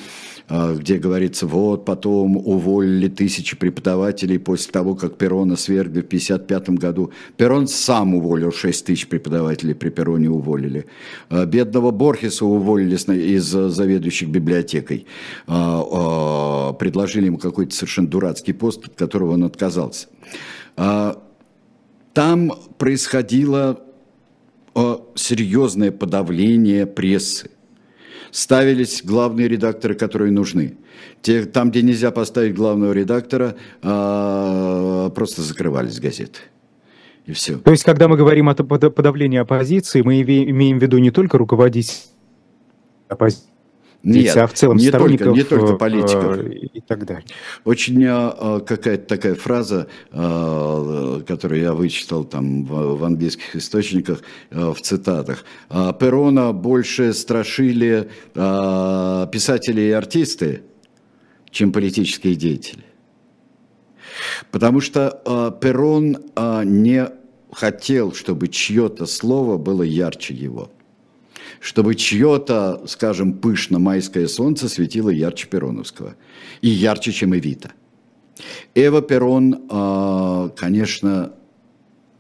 [0.50, 6.70] а, где говорится, вот потом уволили тысячи преподавателей после того, как Перона свергли в 1955
[6.78, 7.12] году.
[7.36, 10.86] Перон сам уволил 6 тысяч преподавателей, при Пероне уволили.
[11.28, 15.06] А, бедного Борхеса уволили из заведующих библиотекой.
[15.46, 20.08] А, предложили ему какой-то совершенно дурацкий пост, от которого он отказался.
[22.12, 23.80] Там происходило
[25.14, 27.50] серьезное подавление прессы
[28.30, 30.76] ставились главные редакторы, которые нужны.
[31.22, 36.40] Те, там, где нельзя поставить главного редактора, а, просто закрывались газеты.
[37.26, 37.58] И все.
[37.58, 42.08] То есть, когда мы говорим о подавлении оппозиции, мы имеем в виду не только руководить
[43.08, 43.50] оппозицией,
[44.02, 46.38] нет, а в целом не только, не только политиков.
[46.38, 47.26] Э, и так далее.
[47.64, 55.44] Очень э, какая-то такая фраза, э, которую я вычитал там в английских источниках, в цитатах.
[55.68, 60.62] Перона больше страшили писатели и артисты,
[61.50, 62.84] чем политические деятели.
[64.50, 66.18] Потому что Перон
[66.64, 67.08] не
[67.52, 70.70] хотел, чтобы чье-то слово было ярче его
[71.58, 76.14] чтобы чье-то, скажем, пышно майское солнце светило ярче Пероновского.
[76.60, 77.72] И ярче, чем Эвита.
[78.74, 81.32] Эва Перон, а, конечно,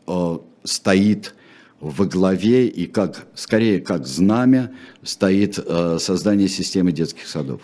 [0.06, 1.34] а, стоит
[1.80, 7.62] во главе и как, скорее как знамя стоит а, создание системы детских садов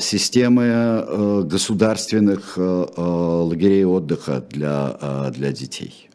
[0.00, 6.10] системы государственных лагерей отдыха для, для детей.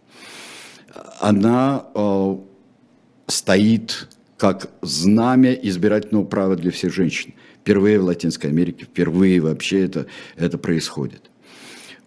[1.22, 1.86] Она
[3.28, 4.10] стоит
[4.40, 7.34] как знамя избирательного права для всех женщин.
[7.62, 11.30] Впервые в Латинской Америке, впервые вообще это, это происходит.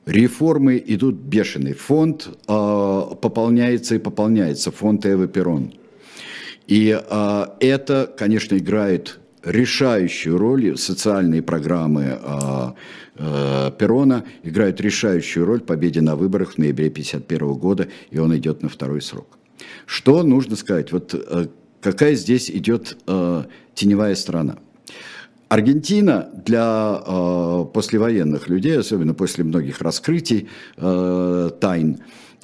[0.06, 1.74] Реформы идут бешеные.
[1.74, 5.74] Фонд э, пополняется и пополняется, фонд Эвы Перрон.
[6.66, 12.72] И э, это, конечно, играет решающую роль, социальные программы э,
[13.16, 18.34] э, Перрона играют решающую роль в победе на выборах в ноябре 1951 года, и он
[18.36, 19.38] идет на второй срок.
[19.86, 20.92] Что нужно сказать?
[20.92, 21.46] Вот э,
[21.82, 24.56] какая здесь идет э, теневая сторона.
[25.48, 31.98] Аргентина для э, послевоенных людей, особенно после многих раскрытий э, тайн,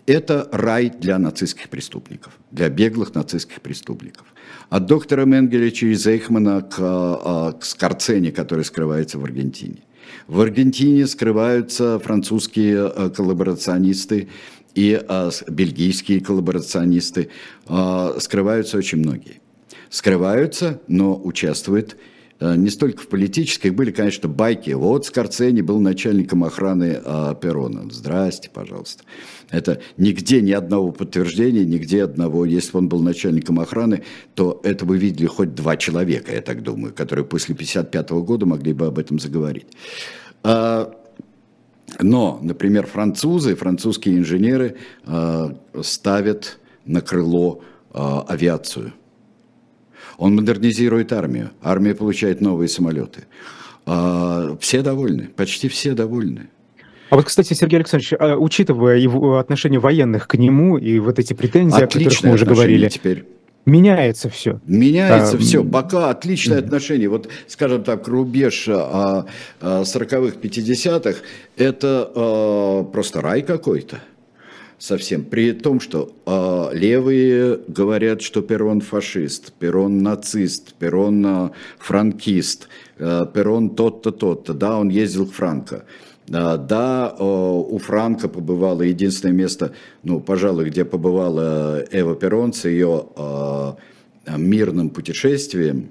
[0.04, 4.26] это рай для нацистских преступников, для беглых нацистских преступников.
[4.68, 9.78] От доктора Менгеля через Эйхмана к, э, к Скорцене, который скрывается в Аргентине.
[10.26, 14.28] В Аргентине скрываются французские э, коллаборационисты
[14.78, 17.30] и э, бельгийские коллаборационисты.
[17.68, 19.40] Э, скрываются очень многие.
[19.90, 21.96] Скрываются, но участвуют
[22.40, 24.70] Э, не столько в политической, были, конечно, байки.
[24.70, 27.88] Вот Скорцени был начальником охраны а, Перона.
[27.90, 29.04] Здрасте, пожалуйста.
[29.50, 32.44] Это нигде ни одного подтверждения, нигде одного.
[32.44, 34.02] Если бы он был начальником охраны,
[34.34, 38.72] то это бы видели хоть два человека, я так думаю, которые после 1955 года могли
[38.72, 39.66] бы об этом заговорить.
[40.44, 40.94] А,
[42.00, 48.92] но, например, французы, французские инженеры а, ставят на крыло а, авиацию–
[50.18, 51.50] он модернизирует армию.
[51.62, 53.24] Армия получает новые самолеты.
[53.86, 56.48] А, все довольны, почти все довольны.
[57.10, 61.32] А вот, кстати, Сергей Александрович, а, учитывая его отношение военных к нему и вот эти
[61.32, 63.24] претензии, Отличное о которых мы уже говорили, теперь.
[63.64, 64.60] Меняется все.
[64.66, 65.64] Меняется а, все.
[65.64, 66.64] Пока отличное mm-hmm.
[66.64, 67.08] отношение.
[67.08, 69.26] Вот, скажем так, рубеж 40-х,
[69.60, 71.18] а, 50-х,
[71.56, 74.00] это просто рай какой-то
[74.78, 75.24] совсем.
[75.24, 83.26] При том, что э, левые говорят, что Перрон фашист, Перрон нацист, Перрон э, франкист, э,
[83.34, 84.54] Перрон тот-то, тот-то.
[84.54, 85.76] Да, он ездил к Франко.
[85.76, 86.07] Э,
[86.56, 89.72] да, э, у Франка побывало единственное место,
[90.02, 93.72] ну, пожалуй, где побывала Эва Перрон с ее э,
[94.36, 95.88] мирным путешествием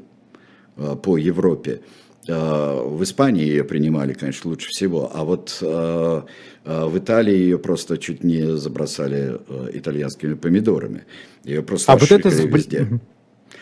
[0.76, 1.82] э, по Европе.
[2.28, 6.22] Э, в Испании ее принимали, конечно, лучше всего, а вот э,
[6.66, 9.40] э, в Италии ее просто чуть не забросали
[9.74, 11.06] итальянскими помидорами.
[11.44, 12.88] Ее просто а вот это везде.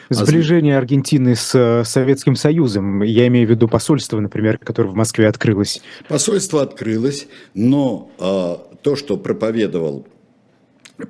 [0.10, 5.82] Сближение Аргентины с Советским Союзом, я имею в виду посольство, например, которое в Москве открылось.
[6.08, 10.08] Посольство открылось, но э, то, что проповедовал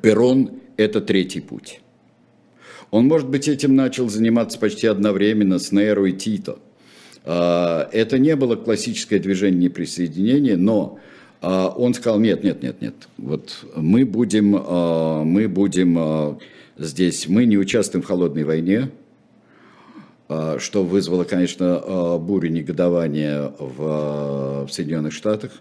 [0.01, 1.81] Перрон, это третий путь.
[2.91, 6.59] Он, может быть, этим начал заниматься почти одновременно с Нейро и Тито.
[7.25, 10.99] А, это не было классическое движение неприсоединения, но
[11.47, 16.39] он сказал, нет, нет, нет, нет, вот мы будем, а, мы будем
[16.77, 18.89] здесь, мы не участвуем в холодной войне,
[20.27, 25.51] что вызвало, конечно, бурю негодования в, Соединенных Штатах.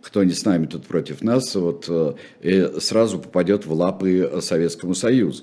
[0.00, 1.90] Кто не с нами, тут против нас, вот,
[2.40, 5.42] и сразу попадет в лапы Советскому Союзу,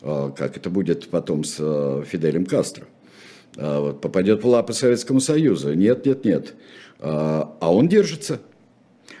[0.00, 2.86] как это будет потом с Фиделем Кастро.
[3.56, 5.74] А, вот, попадет в лапы Советскому Союзу.
[5.74, 6.54] Нет, нет, нет.
[6.98, 8.40] А, а он держится.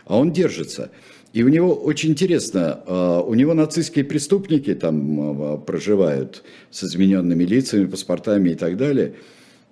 [0.06, 0.90] А он держится.
[1.32, 7.86] И у него очень интересно, а, у него нацистские преступники там проживают с измененными лицами,
[7.86, 9.14] паспортами и так далее.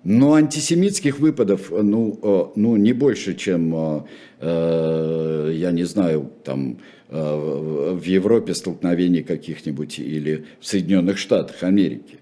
[0.03, 4.05] Но антисемитских выпадов, ну, ну не больше, чем,
[4.41, 12.17] я не знаю, там в Европе столкновений каких-нибудь или в Соединенных Штатах Америки.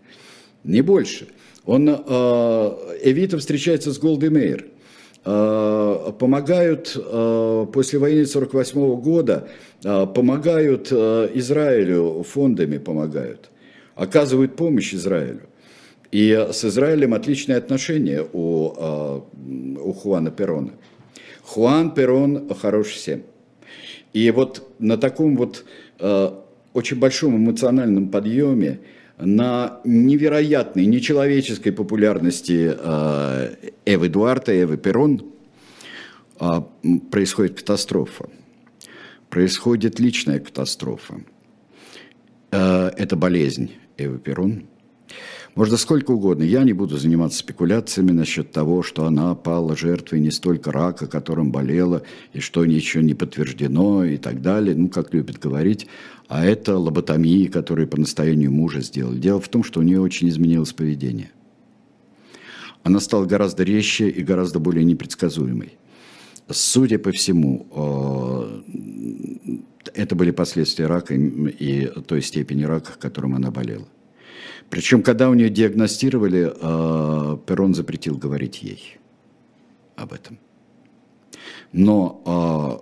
[0.66, 1.28] Не больше.
[1.66, 1.94] Он, э,
[3.04, 4.66] Эвита встречается с Голди Мейер.
[5.32, 9.48] Э, помогают э, после войны 1948 года,
[9.84, 13.52] помогают Израилю, фондами помогают,
[13.96, 15.42] оказывают помощь Израилю.
[16.12, 19.22] И с Израилем отличные отношения у,
[19.80, 20.72] у Хуана Перона.
[21.44, 23.22] Хуан Перон хорош всем.
[24.12, 25.64] И вот на таком вот
[26.74, 28.80] очень большом эмоциональном подъеме
[29.20, 33.56] на невероятной, нечеловеческой популярности э,
[33.86, 35.26] Эвы Эдуарда, Эвы Перрон
[36.40, 36.62] э,
[37.12, 38.30] происходит катастрофа.
[39.30, 41.22] Происходит личная катастрофа.
[42.52, 44.64] Э, это болезнь Эвы Перрон.
[45.56, 46.44] Можно сколько угодно.
[46.44, 51.52] Я не буду заниматься спекуляциями насчет того, что она пала жертвой не столько рака, которым
[51.52, 55.88] болела, и что ничего не подтверждено и так далее, ну, как любят говорить,
[56.28, 59.18] а это лоботомии, которые по настоянию мужа сделали.
[59.18, 61.32] Дело в том, что у нее очень изменилось поведение.
[62.84, 65.74] Она стала гораздо резче и гораздо более непредсказуемой.
[66.50, 68.62] Судя по всему, э,
[69.94, 73.88] это были последствия рака и той степени рака, которым она болела.
[74.70, 78.98] Причем, когда у нее диагностировали, э, Перрон запретил говорить ей
[79.96, 80.38] об этом.
[81.74, 82.82] Но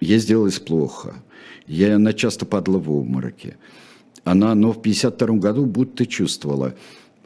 [0.00, 1.22] э, ей сделалось плохо.
[1.66, 3.58] Я, она часто падала в обмороке.
[4.24, 6.74] Она, но в 52 году будто чувствовала,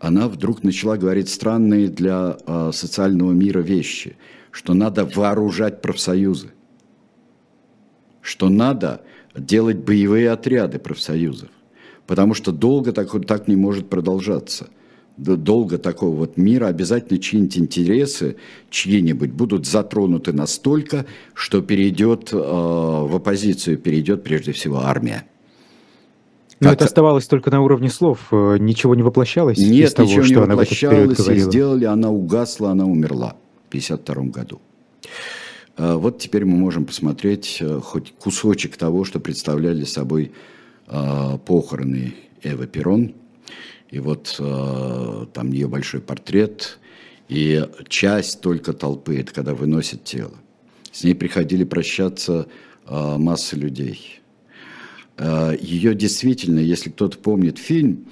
[0.01, 4.17] она вдруг начала говорить странные для э, социального мира вещи,
[4.51, 6.51] что надо вооружать профсоюзы,
[8.21, 9.03] что надо
[9.37, 11.51] делать боевые отряды профсоюзов
[12.11, 14.67] потому что долго так, так не может продолжаться.
[15.17, 18.37] Долго такого вот мира обязательно чьи-нибудь интересы,
[18.69, 25.25] чьи-нибудь будут затронуты настолько, что перейдет э, в оппозицию, перейдет прежде всего армия.
[26.59, 26.79] Но как...
[26.79, 30.41] это оставалось только на уровне слов, э, ничего не воплощалось Нет, того, ничего что не
[30.41, 33.37] она воплощалось, и сделали, она угасла, она умерла
[33.67, 34.61] в 1952 году.
[35.79, 40.33] Вот теперь мы можем посмотреть хоть кусочек того, что представляли собой
[40.91, 43.15] похороны Эвы Перрон.
[43.91, 46.79] И вот там ее большой портрет,
[47.29, 50.35] и часть только толпы, это когда выносят тело.
[50.93, 52.47] С ней приходили прощаться
[52.89, 54.21] массы людей.
[55.21, 58.07] Э, Ее действительно, если кто-то помнит фильм,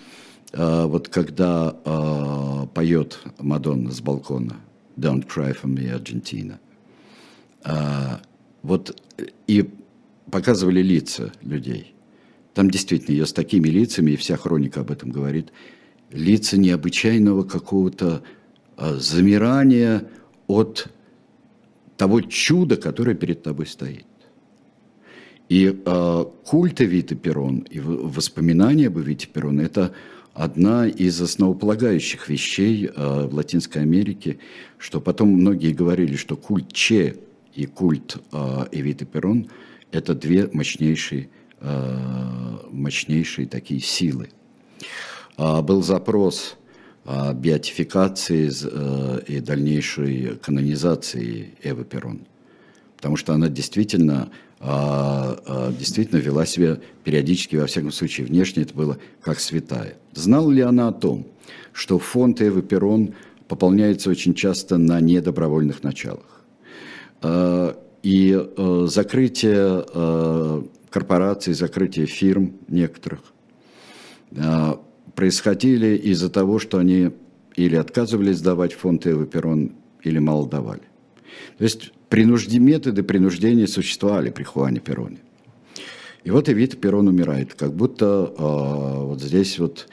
[0.53, 4.57] э, вот когда э, поет Мадонна с балкона
[4.97, 6.59] «Don't cry for me, Argentina»,
[8.63, 9.01] вот
[9.47, 9.69] и
[10.31, 11.95] показывали лица людей.
[12.59, 15.53] Там действительно ее с такими лицами, и вся хроника об этом говорит,
[16.11, 18.25] лица необычайного какого-то
[18.77, 20.09] замирания
[20.49, 20.89] от
[21.97, 24.07] того чуда, которое перед тобой стоит.
[25.49, 29.95] И э, культ Эвиты Перрон и воспоминания об Эвите Перрон– это
[30.35, 34.41] одна из основополагающих вещей э, в Латинской Америке,
[34.79, 37.19] что потом многие говорили, что культ Че
[37.55, 39.47] и культ э, Эвиты Перрон–
[39.93, 41.29] это две мощнейшие,
[41.61, 44.31] мощнейшие такие силы.
[45.39, 46.57] Э, был запрос
[47.05, 52.21] о беатификации э, и дальнейшей канонизации Эвы Перрон,
[52.97, 54.31] потому что она действительно
[54.61, 59.95] а, а, действительно вела себя периодически, во всяком случае, внешне это было как святая.
[60.15, 61.29] Знала ли она о том,
[61.73, 63.15] что фонд Эвы Перрон
[63.47, 66.43] пополняется очень часто на недобровольных началах?
[67.23, 68.37] А, и
[68.87, 69.85] закрытие
[70.91, 73.21] корпораций, закрытие фирм некоторых
[75.15, 77.11] происходили из-за того, что они
[77.57, 79.73] или отказывались сдавать фонд Эвы Перрон,
[80.05, 80.83] или мало давали.
[81.59, 85.19] То есть принужди, методы принуждения существовали при Хуане Перроне.
[86.23, 89.89] И вот Эвита Перрон умирает, как будто э, вот здесь вот,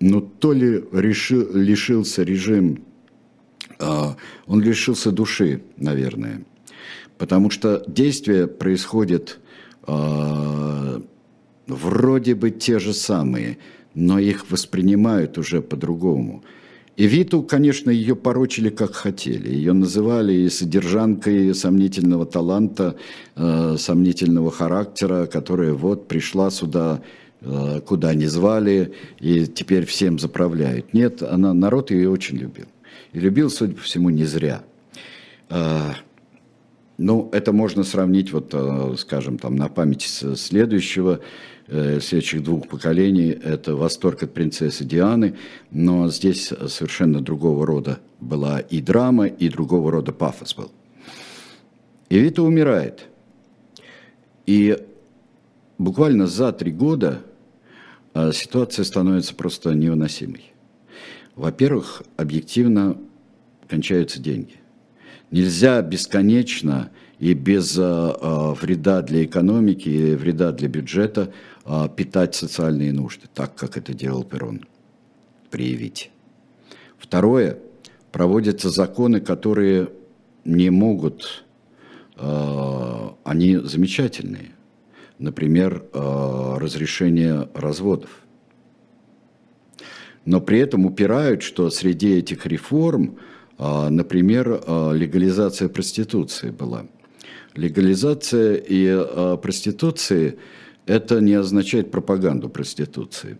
[0.00, 2.84] ну то ли решил, лишился режим,
[3.78, 3.86] э,
[4.46, 6.44] он лишился души, наверное,
[7.16, 9.38] потому что действия происходят
[9.86, 11.00] э,
[11.66, 13.58] вроде бы те же самые,
[13.94, 16.42] но их воспринимают уже по-другому–
[16.96, 19.54] и Виту, конечно, ее порочили как хотели.
[19.54, 22.96] Ее называли и содержанкой сомнительного таланта,
[23.36, 27.02] э, сомнительного характера, которая вот пришла сюда,
[27.42, 30.94] э, куда не звали, и теперь всем заправляет.
[30.94, 32.66] Нет, она, народ ее очень любил.
[33.12, 34.62] И любил, судя по всему, не зря.
[35.50, 35.92] Э,
[36.98, 41.20] ну, это можно сравнить, вот, э, скажем, там, на память следующего
[41.68, 43.30] Э, следующих двух поколений.
[43.30, 45.36] Это восторг от принцессы Дианы,
[45.72, 50.70] но здесь совершенно другого рода была и драма, и другого рода пафос был.
[52.08, 53.06] И Вита умирает.
[54.46, 54.78] И
[55.76, 57.22] буквально за три года
[58.14, 60.52] э, ситуация становится просто невыносимой.
[61.34, 62.96] Во-первых, объективно
[63.68, 64.54] кончаются деньги.
[65.30, 71.32] Нельзя бесконечно и без э, вреда для экономики и вреда для бюджета
[71.64, 74.64] а, питать социальные нужды, так как это делал Перрон,
[75.50, 76.10] проявить.
[76.96, 77.58] Второе,
[78.12, 79.88] проводятся законы, которые
[80.44, 81.44] не могут,
[82.16, 84.52] они замечательные.
[85.18, 88.26] Например, разрешение разводов.
[90.26, 93.18] Но при этом упирают, что среди этих реформ,
[93.58, 94.60] например,
[94.92, 96.86] легализация проституции была.
[97.54, 100.38] Легализация и проституции–
[100.86, 103.38] это не означает пропаганду проституции.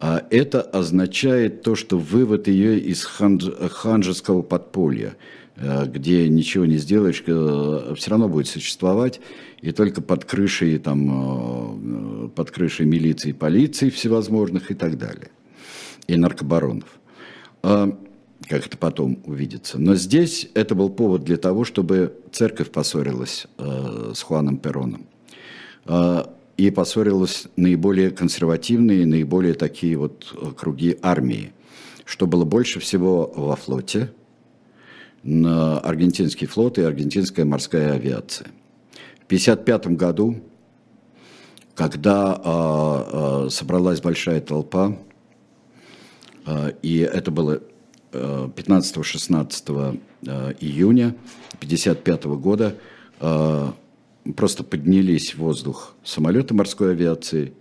[0.00, 5.16] А это означает то, что вывод ее из ханж, ханжеского подполья,
[5.56, 9.20] э, где ничего не сделаешь, э, все равно будет существовать,
[9.60, 15.30] и только под крышей, там, э, под крышей милиции, полиции всевозможных и так далее,
[16.06, 16.88] и наркобаронов.
[18.48, 19.78] Как это потом увидится.
[19.78, 25.06] Но здесь это был повод для того, чтобы церковь поссорилась с Хуаном Пероном.
[25.86, 31.52] А, и поссорилась наиболее консервативные, наиболее такие вот э, круги армии,
[32.04, 34.12] что было больше всего во флоте,
[35.22, 38.48] на аргентинский флот и аргентинская морская авиация.
[39.20, 40.36] В 1955 году,
[41.74, 44.98] когда а, а, собралась большая толпа,
[46.44, 47.62] а, и это было
[48.12, 50.00] 15-16
[50.60, 51.14] июня
[51.58, 52.76] 1955 года,
[53.18, 57.52] просто поднялись в воздух самолеты морской авиации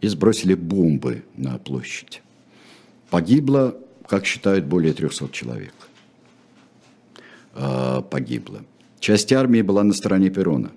[0.00, 2.22] и сбросили бомбы на площадь.
[3.10, 3.76] Погибло,
[4.06, 5.74] как считают, более 300 человек.
[7.54, 8.64] А, погибло.
[9.00, 10.70] Часть армии была на стороне Перона.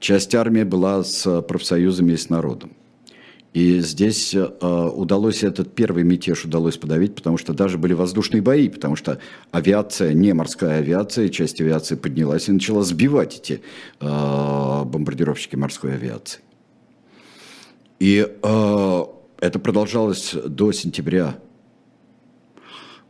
[0.00, 2.72] Часть армии была с профсоюзами и с народом.
[3.54, 8.68] И здесь э, удалось этот первый мятеж удалось подавить, потому что даже были воздушные бои,
[8.68, 9.20] потому что
[9.50, 13.62] авиация, не морская авиация, часть авиации поднялась и начала сбивать эти
[14.00, 16.40] э, бомбардировщики морской авиации.
[17.98, 19.04] И э,
[19.40, 21.38] это продолжалось до сентября.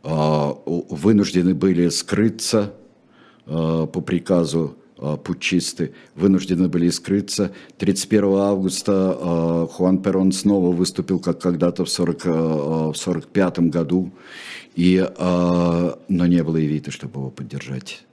[0.01, 2.73] Вынуждены были скрыться
[3.45, 4.77] по приказу
[5.23, 7.51] путчисты вынуждены были скрыться.
[7.77, 14.11] 31 августа э, Хуан Перон снова выступил, как когда-то в, 40, э, в 45 году,
[14.75, 18.03] и, но не было и вида, чтобы его поддержать,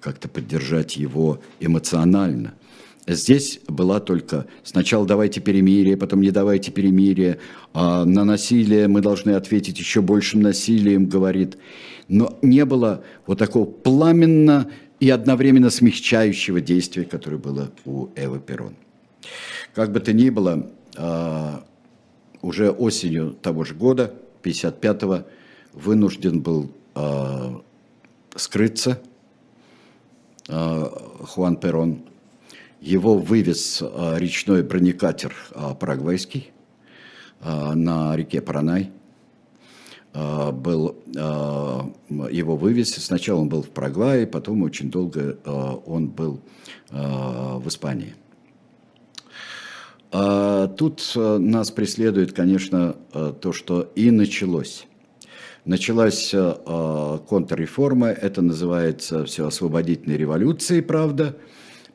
[0.00, 2.54] как-то поддержать его эмоционально.
[3.06, 7.38] Здесь была только сначала давайте перемирие, потом не давайте перемирие,
[7.72, 11.56] а на насилие мы должны ответить еще большим насилием, говорит.
[12.08, 14.68] Но не было вот такого пламенно
[15.00, 18.74] и одновременно смягчающего действия, которое было у Эвы Перрон.
[19.74, 21.64] Как бы то ни было, а,
[22.40, 25.26] уже осенью того же года, 55-го,
[25.72, 27.60] вынужден был а,
[28.34, 29.00] скрыться
[30.48, 30.84] а,
[31.24, 32.02] Хуан Перрон.
[32.80, 33.82] Его вывез
[34.16, 35.34] речной бронекатер
[35.80, 36.52] парагвайский
[37.40, 38.90] на реке Паранай–
[40.16, 41.90] был, а,
[42.30, 42.94] его вывез.
[42.94, 46.40] Сначала он был в Парагвае, потом очень долго а, он был
[46.90, 48.14] в Испании.
[50.78, 52.94] Тут нас преследует, конечно,
[53.40, 54.86] то, что и началось.
[55.64, 61.36] Началась контрреформа, это называется все освободительной революцией, правда.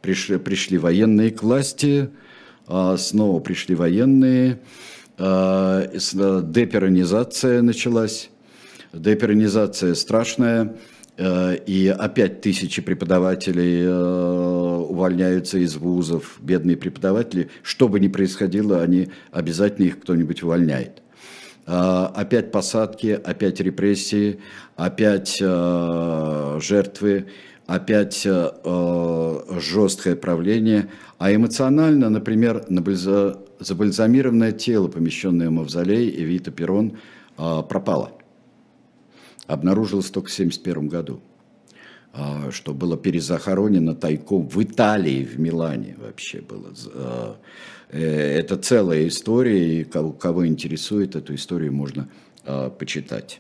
[0.02, 2.10] Пришли, пришли военные к власти,
[2.68, 4.58] снова пришли военные, Э,
[5.22, 8.30] деперонизация началась.
[8.92, 10.76] Деперонизация страшная,
[11.18, 17.50] э, и опять тысячи преподавателей э, увольняются из вузов, бедные преподаватели.
[17.64, 21.02] Что бы ни происходило, они обязательно их кто-нибудь увольняет.
[21.66, 24.40] Опять посадки, опять репрессии,
[24.76, 27.28] опять жертвы,
[27.68, 28.28] опять
[29.62, 30.90] жесткое правление.
[31.20, 32.66] А эмоционально, например,
[33.62, 36.98] забальзамированное тело, помещенное в мавзолей Эвита Перрон,
[37.38, 38.12] а, пропало.
[39.48, 41.22] Обнаружилось только в 1971 году,
[42.14, 46.74] а, что было перезахоронено тайком в Италии, в Милане вообще было.
[46.94, 47.38] А,
[47.90, 52.10] э, это целая история, и кого, кого интересует, эту историю можно
[52.80, 53.40] почитать.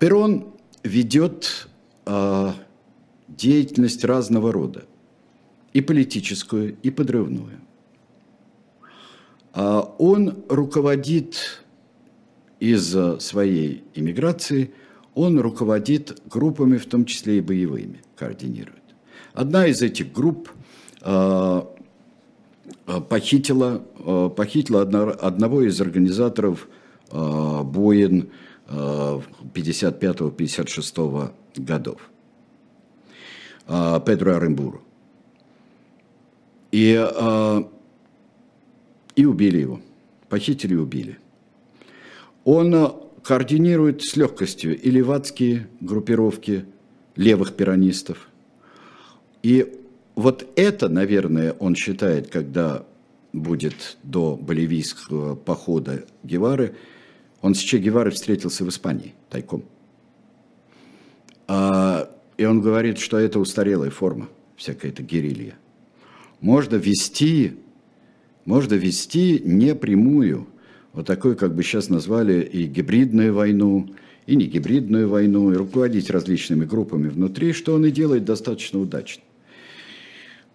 [0.00, 1.68] Перрон ведет
[3.28, 4.86] деятельность разного рода,
[5.72, 7.60] и политическую, и подрывную.
[9.54, 11.62] А он руководит
[12.58, 14.72] из своей иммиграции,
[15.14, 18.82] он руководит группами, в том числе и боевыми, координирует.
[19.32, 20.50] Одна из этих групп
[21.02, 21.72] а,
[22.86, 23.78] а, похитила,
[24.36, 26.68] похитила одного из организаторов
[27.12, 28.30] боин
[28.68, 32.10] 55-56 годов,
[33.66, 34.82] Педро Арембуру.
[36.72, 36.94] И
[39.16, 39.80] и убили его.
[40.28, 41.18] Похитили и убили.
[42.44, 42.88] Он э,
[43.22, 46.66] координирует с легкостью и левацкие группировки
[47.16, 48.28] левых пиранистов.
[49.42, 49.80] И
[50.14, 52.84] вот это, наверное, он считает, когда
[53.32, 56.76] будет до боливийского похода Гевары,
[57.40, 59.64] он с Че Гевары встретился в Испании тайком.
[61.46, 65.54] А, и он говорит, что это устарелая форма, всякая эта герилья.
[66.40, 67.56] Можно вести
[68.44, 70.46] можно вести непрямую,
[70.92, 73.88] вот такой, как бы сейчас назвали, и гибридную войну,
[74.26, 79.22] и не гибридную войну, и руководить различными группами внутри, что он и делает достаточно удачно.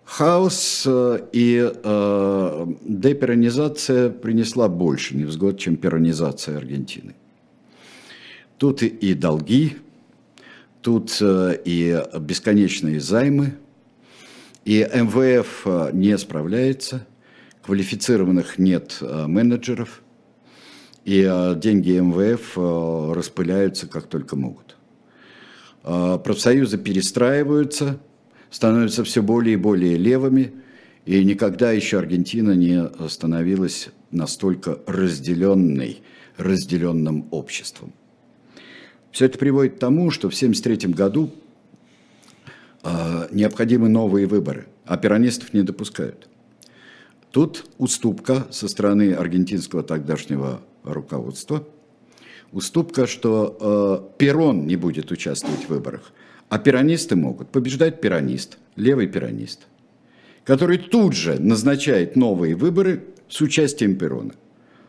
[0.05, 7.13] Хаос э, и э, деперонизация принесла больше невзгод, чем перонизация Аргентины.
[8.57, 9.77] Тут и долги,
[10.81, 13.53] тут э, и бесконечные займы,
[14.65, 17.05] и МВФ э, не справляется–
[17.69, 20.01] квалифицированных нет э, менеджеров,
[21.05, 24.75] и э, деньги МВФ э, распыляются как только могут.
[25.83, 27.99] Профсоюзы перестраиваются,
[28.49, 30.51] становятся все более и более левыми,
[31.05, 36.01] и никогда еще Аргентина не становилась настолько разделенной,
[36.37, 37.93] разделенным обществом.
[39.11, 41.31] Все это приводит к тому, что в 1973 году
[43.31, 46.29] необходимы новые выборы, а пиранистов не допускают.
[47.31, 51.67] Тут уступка со стороны аргентинского тогдашнего руководства.
[52.51, 56.11] Уступка, что э, Перрон не будет участвовать в выборах,
[56.49, 57.49] а пиранисты могут.
[57.49, 59.67] Побеждать пиранист, левый пиранист,
[60.43, 64.33] который тут же назначает новые выборы с участием Перона.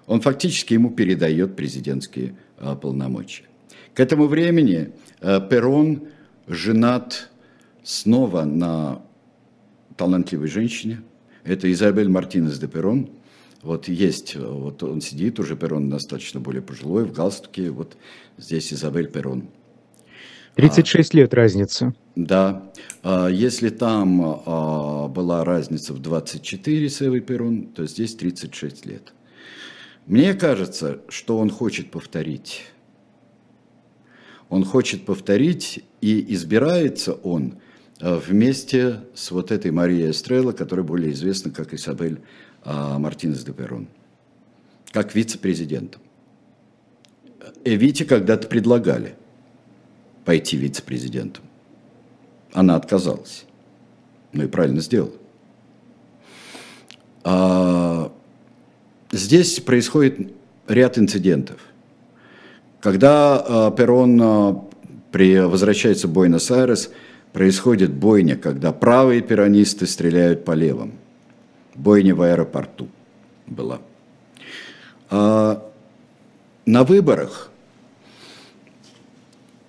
[0.06, 3.44] Он фактически ему передает президентские а, полномочия.
[3.92, 6.08] К этому времени а, Перон
[6.48, 7.28] женат
[7.82, 9.02] снова на
[9.96, 11.02] талантливой женщине.
[11.44, 13.10] Это Изабель Мартинес де Перон.
[13.62, 17.70] Вот есть, вот он сидит, уже Перон достаточно более пожилой, в галстуке.
[17.70, 17.96] Вот
[18.38, 19.48] здесь Изабель Перон.
[20.56, 21.94] 36 а, лет разница.
[22.16, 22.70] Да.
[23.02, 29.12] А, если там а, была разница в 24 с Эвой Перон, то здесь 36 лет.
[30.06, 32.62] Мне кажется, что он хочет повторить.
[34.48, 37.54] Он хочет повторить, и избирается он
[38.00, 42.18] вместе с вот этой Марией Эстрелла, которая более известна как Isabel
[42.64, 43.88] Мартинес де Перон,
[44.90, 46.00] как вице-президентом.
[47.64, 49.14] Эвите когда-то предлагали
[50.24, 51.44] пойти вице-президентом.
[52.52, 53.44] Она отказалась.
[54.32, 55.12] Ну и правильно сделала.
[57.22, 58.12] А,
[59.12, 60.32] здесь происходит
[60.68, 61.60] ряд инцидентов.
[62.80, 64.62] Когда а, Перрон
[65.12, 66.90] при, возвращается в Буэнос-Айрес,
[67.32, 70.92] происходит бойня, когда правые пиранисты стреляют по левым.
[71.74, 72.88] Бойня в аэропорту
[73.46, 73.80] была.
[75.08, 75.62] А,
[76.66, 77.50] на выборах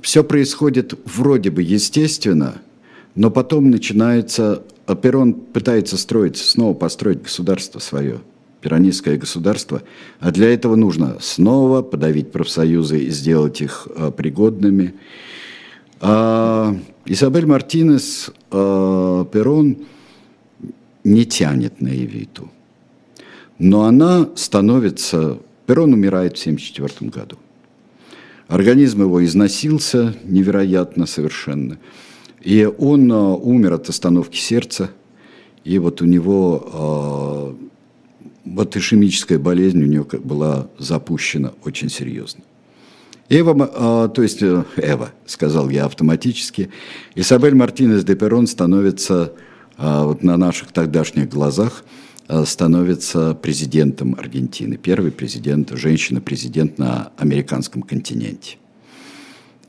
[0.01, 2.61] все происходит вроде бы естественно,
[3.15, 4.63] но потом начинается,
[5.01, 8.19] Перрон пытается строить, снова построить государство свое,
[8.61, 9.83] пиранистское государство,
[10.19, 14.95] а для этого нужно снова подавить профсоюзы и сделать их а, пригодными.
[16.01, 16.75] А
[17.05, 19.77] Изабель Мартинес а, Перрон
[21.03, 22.49] не тянет на Евиту,
[23.59, 25.37] но она становится...
[25.67, 27.37] Перрон умирает в 1974 году.
[28.47, 31.77] Организм его износился невероятно совершенно.
[32.41, 34.89] И он э, умер от остановки сердца.
[35.63, 42.43] И вот у него э, вот ишемическая болезнь у него была запущена очень серьезно.
[43.33, 46.69] Эва, э, то есть Эва, сказал я автоматически,
[47.15, 49.33] Исабель Мартинес де Перрон становится
[49.77, 51.83] вот на наших тогдашних глазах
[52.45, 54.77] становится президентом Аргентины.
[54.77, 58.57] Первый президент, женщина-президент на американском континенте.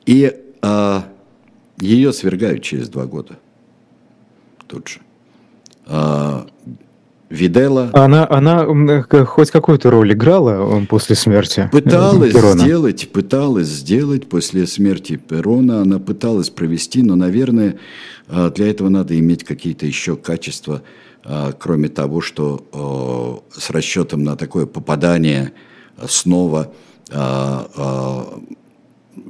[0.05, 1.05] И а,
[1.79, 3.39] ее свергают через два года.
[4.69, 5.01] Тут же.
[5.87, 6.47] А,
[7.33, 7.89] Видела.
[7.95, 8.67] Она, она
[9.25, 12.61] хоть какую-то роль играла после смерти Пыталась Перона.
[12.61, 17.79] сделать, пыталась сделать после смерти Перона, она пыталась провести, но, наверное,
[18.29, 20.83] для этого надо иметь какие-то еще качества,
[21.59, 25.53] кроме того, что с расчетом на такое попадание
[26.07, 26.71] снова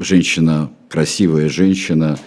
[0.01, 2.19] женщина, красивая женщина,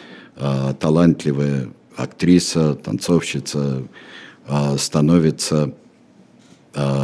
[0.80, 1.68] талантливая
[1.98, 3.84] актриса, танцовщица
[4.78, 5.74] становится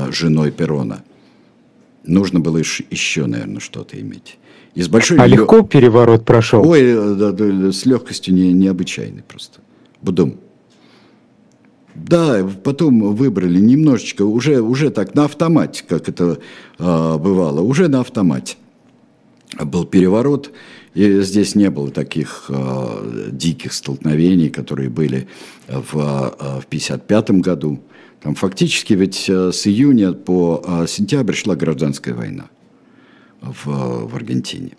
[0.10, 1.04] женой Перона.
[2.04, 4.38] Нужно было еще, наверное, что-то иметь.
[4.74, 6.66] И с большой а легко переворот прошел?
[6.68, 9.60] Ой, да, да, с легкостью не, необычайной просто.
[10.02, 10.38] Будум.
[11.94, 16.40] Да, потом выбрали немножечко, уже, уже так, на автомате, как это
[16.80, 18.56] э, бывало, уже на автомате.
[19.60, 20.52] Был переворот,
[20.94, 25.28] и здесь не было таких э, диких столкновений, которые были
[25.68, 27.80] в 1955 э, году.
[28.22, 32.50] Там фактически ведь э, с июня по э, сентябрь шла гражданская война
[33.42, 33.66] в,
[34.08, 34.74] в Аргентине.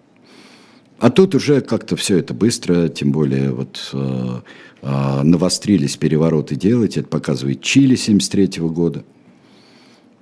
[0.98, 4.40] А тут уже как-то все это быстро, тем более вот э,
[4.82, 9.02] э, навострились перевороты делать, это показывает Чили 73 года.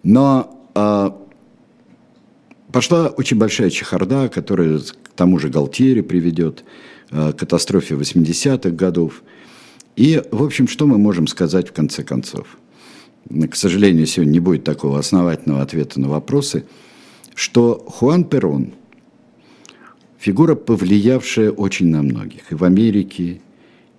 [0.03, 1.11] Но э,
[2.73, 4.81] пошла очень большая чехарда, которая
[5.21, 6.65] тому же Галтьере приведет,
[7.11, 9.23] э, к катастрофе 80-х годов.
[9.95, 12.57] И, в общем, что мы можем сказать в конце концов?
[13.29, 16.65] К сожалению, сегодня не будет такого основательного ответа на вопросы,
[17.35, 18.73] что Хуан Перрон–
[20.19, 23.43] фигура, повлиявшая очень на многих, и в Америке,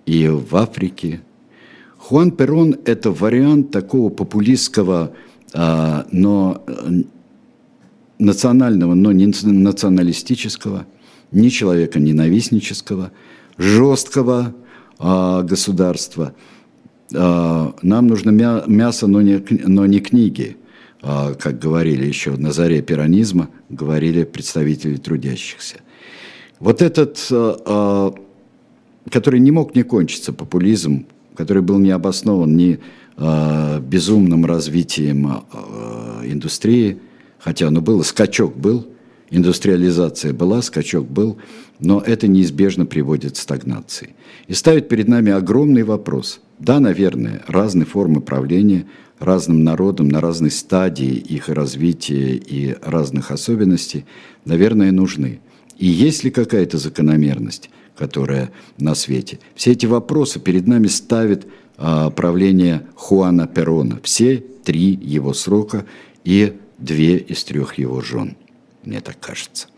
[0.06, 1.20] и в Африке.
[1.98, 5.12] Хуан Перрон– это вариант такого популистского,
[5.54, 6.64] а, но
[8.18, 10.86] национального, но не националистического,
[11.32, 13.12] не человека ненавистнического,
[13.58, 14.54] жесткого
[14.98, 16.34] а, государства.
[17.14, 20.56] А, нам нужно мясо, но не, но не книги,
[21.00, 25.78] как говорили еще на заре пиранизма, говорили представители трудящихся–
[26.62, 28.12] вот этот, э, э,
[29.10, 32.78] который не мог не кончиться, популизм, который был не обоснован ни
[33.16, 35.42] э, безумным развитием
[36.24, 37.00] индустрии,
[37.40, 38.86] хотя оно было, скачок был,
[39.32, 41.38] индустриализация была, скачок был,
[41.80, 44.14] но это неизбежно приводит к стагнации.
[44.46, 48.86] И ставит перед нами огромный вопрос, Да, наверное, разные формы правления
[49.18, 54.04] разным народам на разной стадии их развития и разных особенностей,
[54.44, 55.40] наверное, нужны.
[55.78, 59.38] И есть ли какая-то закономерность, которая на свете?
[59.54, 61.46] Все эти вопросы перед нами ставит
[61.78, 63.98] а, правление Хуана Перона.
[64.02, 65.84] Все три его срока
[66.24, 68.36] и две из трех его жен,
[68.84, 69.68] мне так кажется.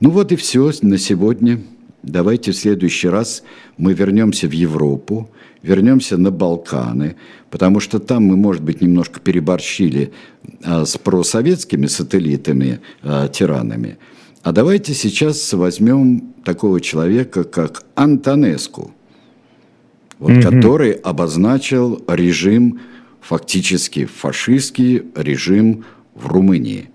[0.00, 1.62] Ну вот и все на сегодня.
[2.02, 3.42] Давайте в следующий раз
[3.78, 5.28] мы вернемся в Европу,
[5.62, 7.16] вернемся на Балканы,
[7.50, 10.12] потому что там мы, может быть, немножко переборщили
[10.64, 13.98] а, с просоветскими сателлитами, а, тиранами.
[14.42, 18.94] А давайте сейчас возьмем такого человека, как Антонеску,
[20.20, 20.42] вот, mm-hmm.
[20.42, 22.80] который обозначил режим,
[23.20, 25.84] фактически фашистский режим
[26.14, 26.90] в Румынии.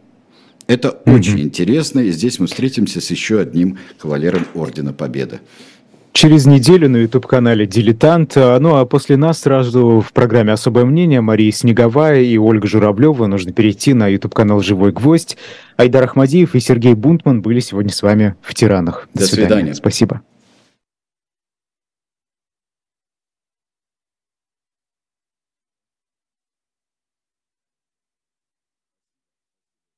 [0.72, 1.16] Это mm-hmm.
[1.16, 5.42] очень интересно, и здесь мы встретимся с еще одним кавалером Ордена Победы.
[6.14, 8.38] Через неделю на YouTube-канале «Дилетант».
[8.38, 13.28] Ну а после нас сразу в программе «Особое мнение» Мария Снеговая и Ольга Журавлева.
[13.28, 15.36] Нужно перейти на YouTube-канал «Живой гвоздь».
[15.76, 19.10] Айдар Ахмадиев и Сергей Бунтман были сегодня с вами в «Тиранах».
[19.14, 19.48] До, До свидания.
[19.48, 19.74] свидания.
[19.74, 20.22] Спасибо.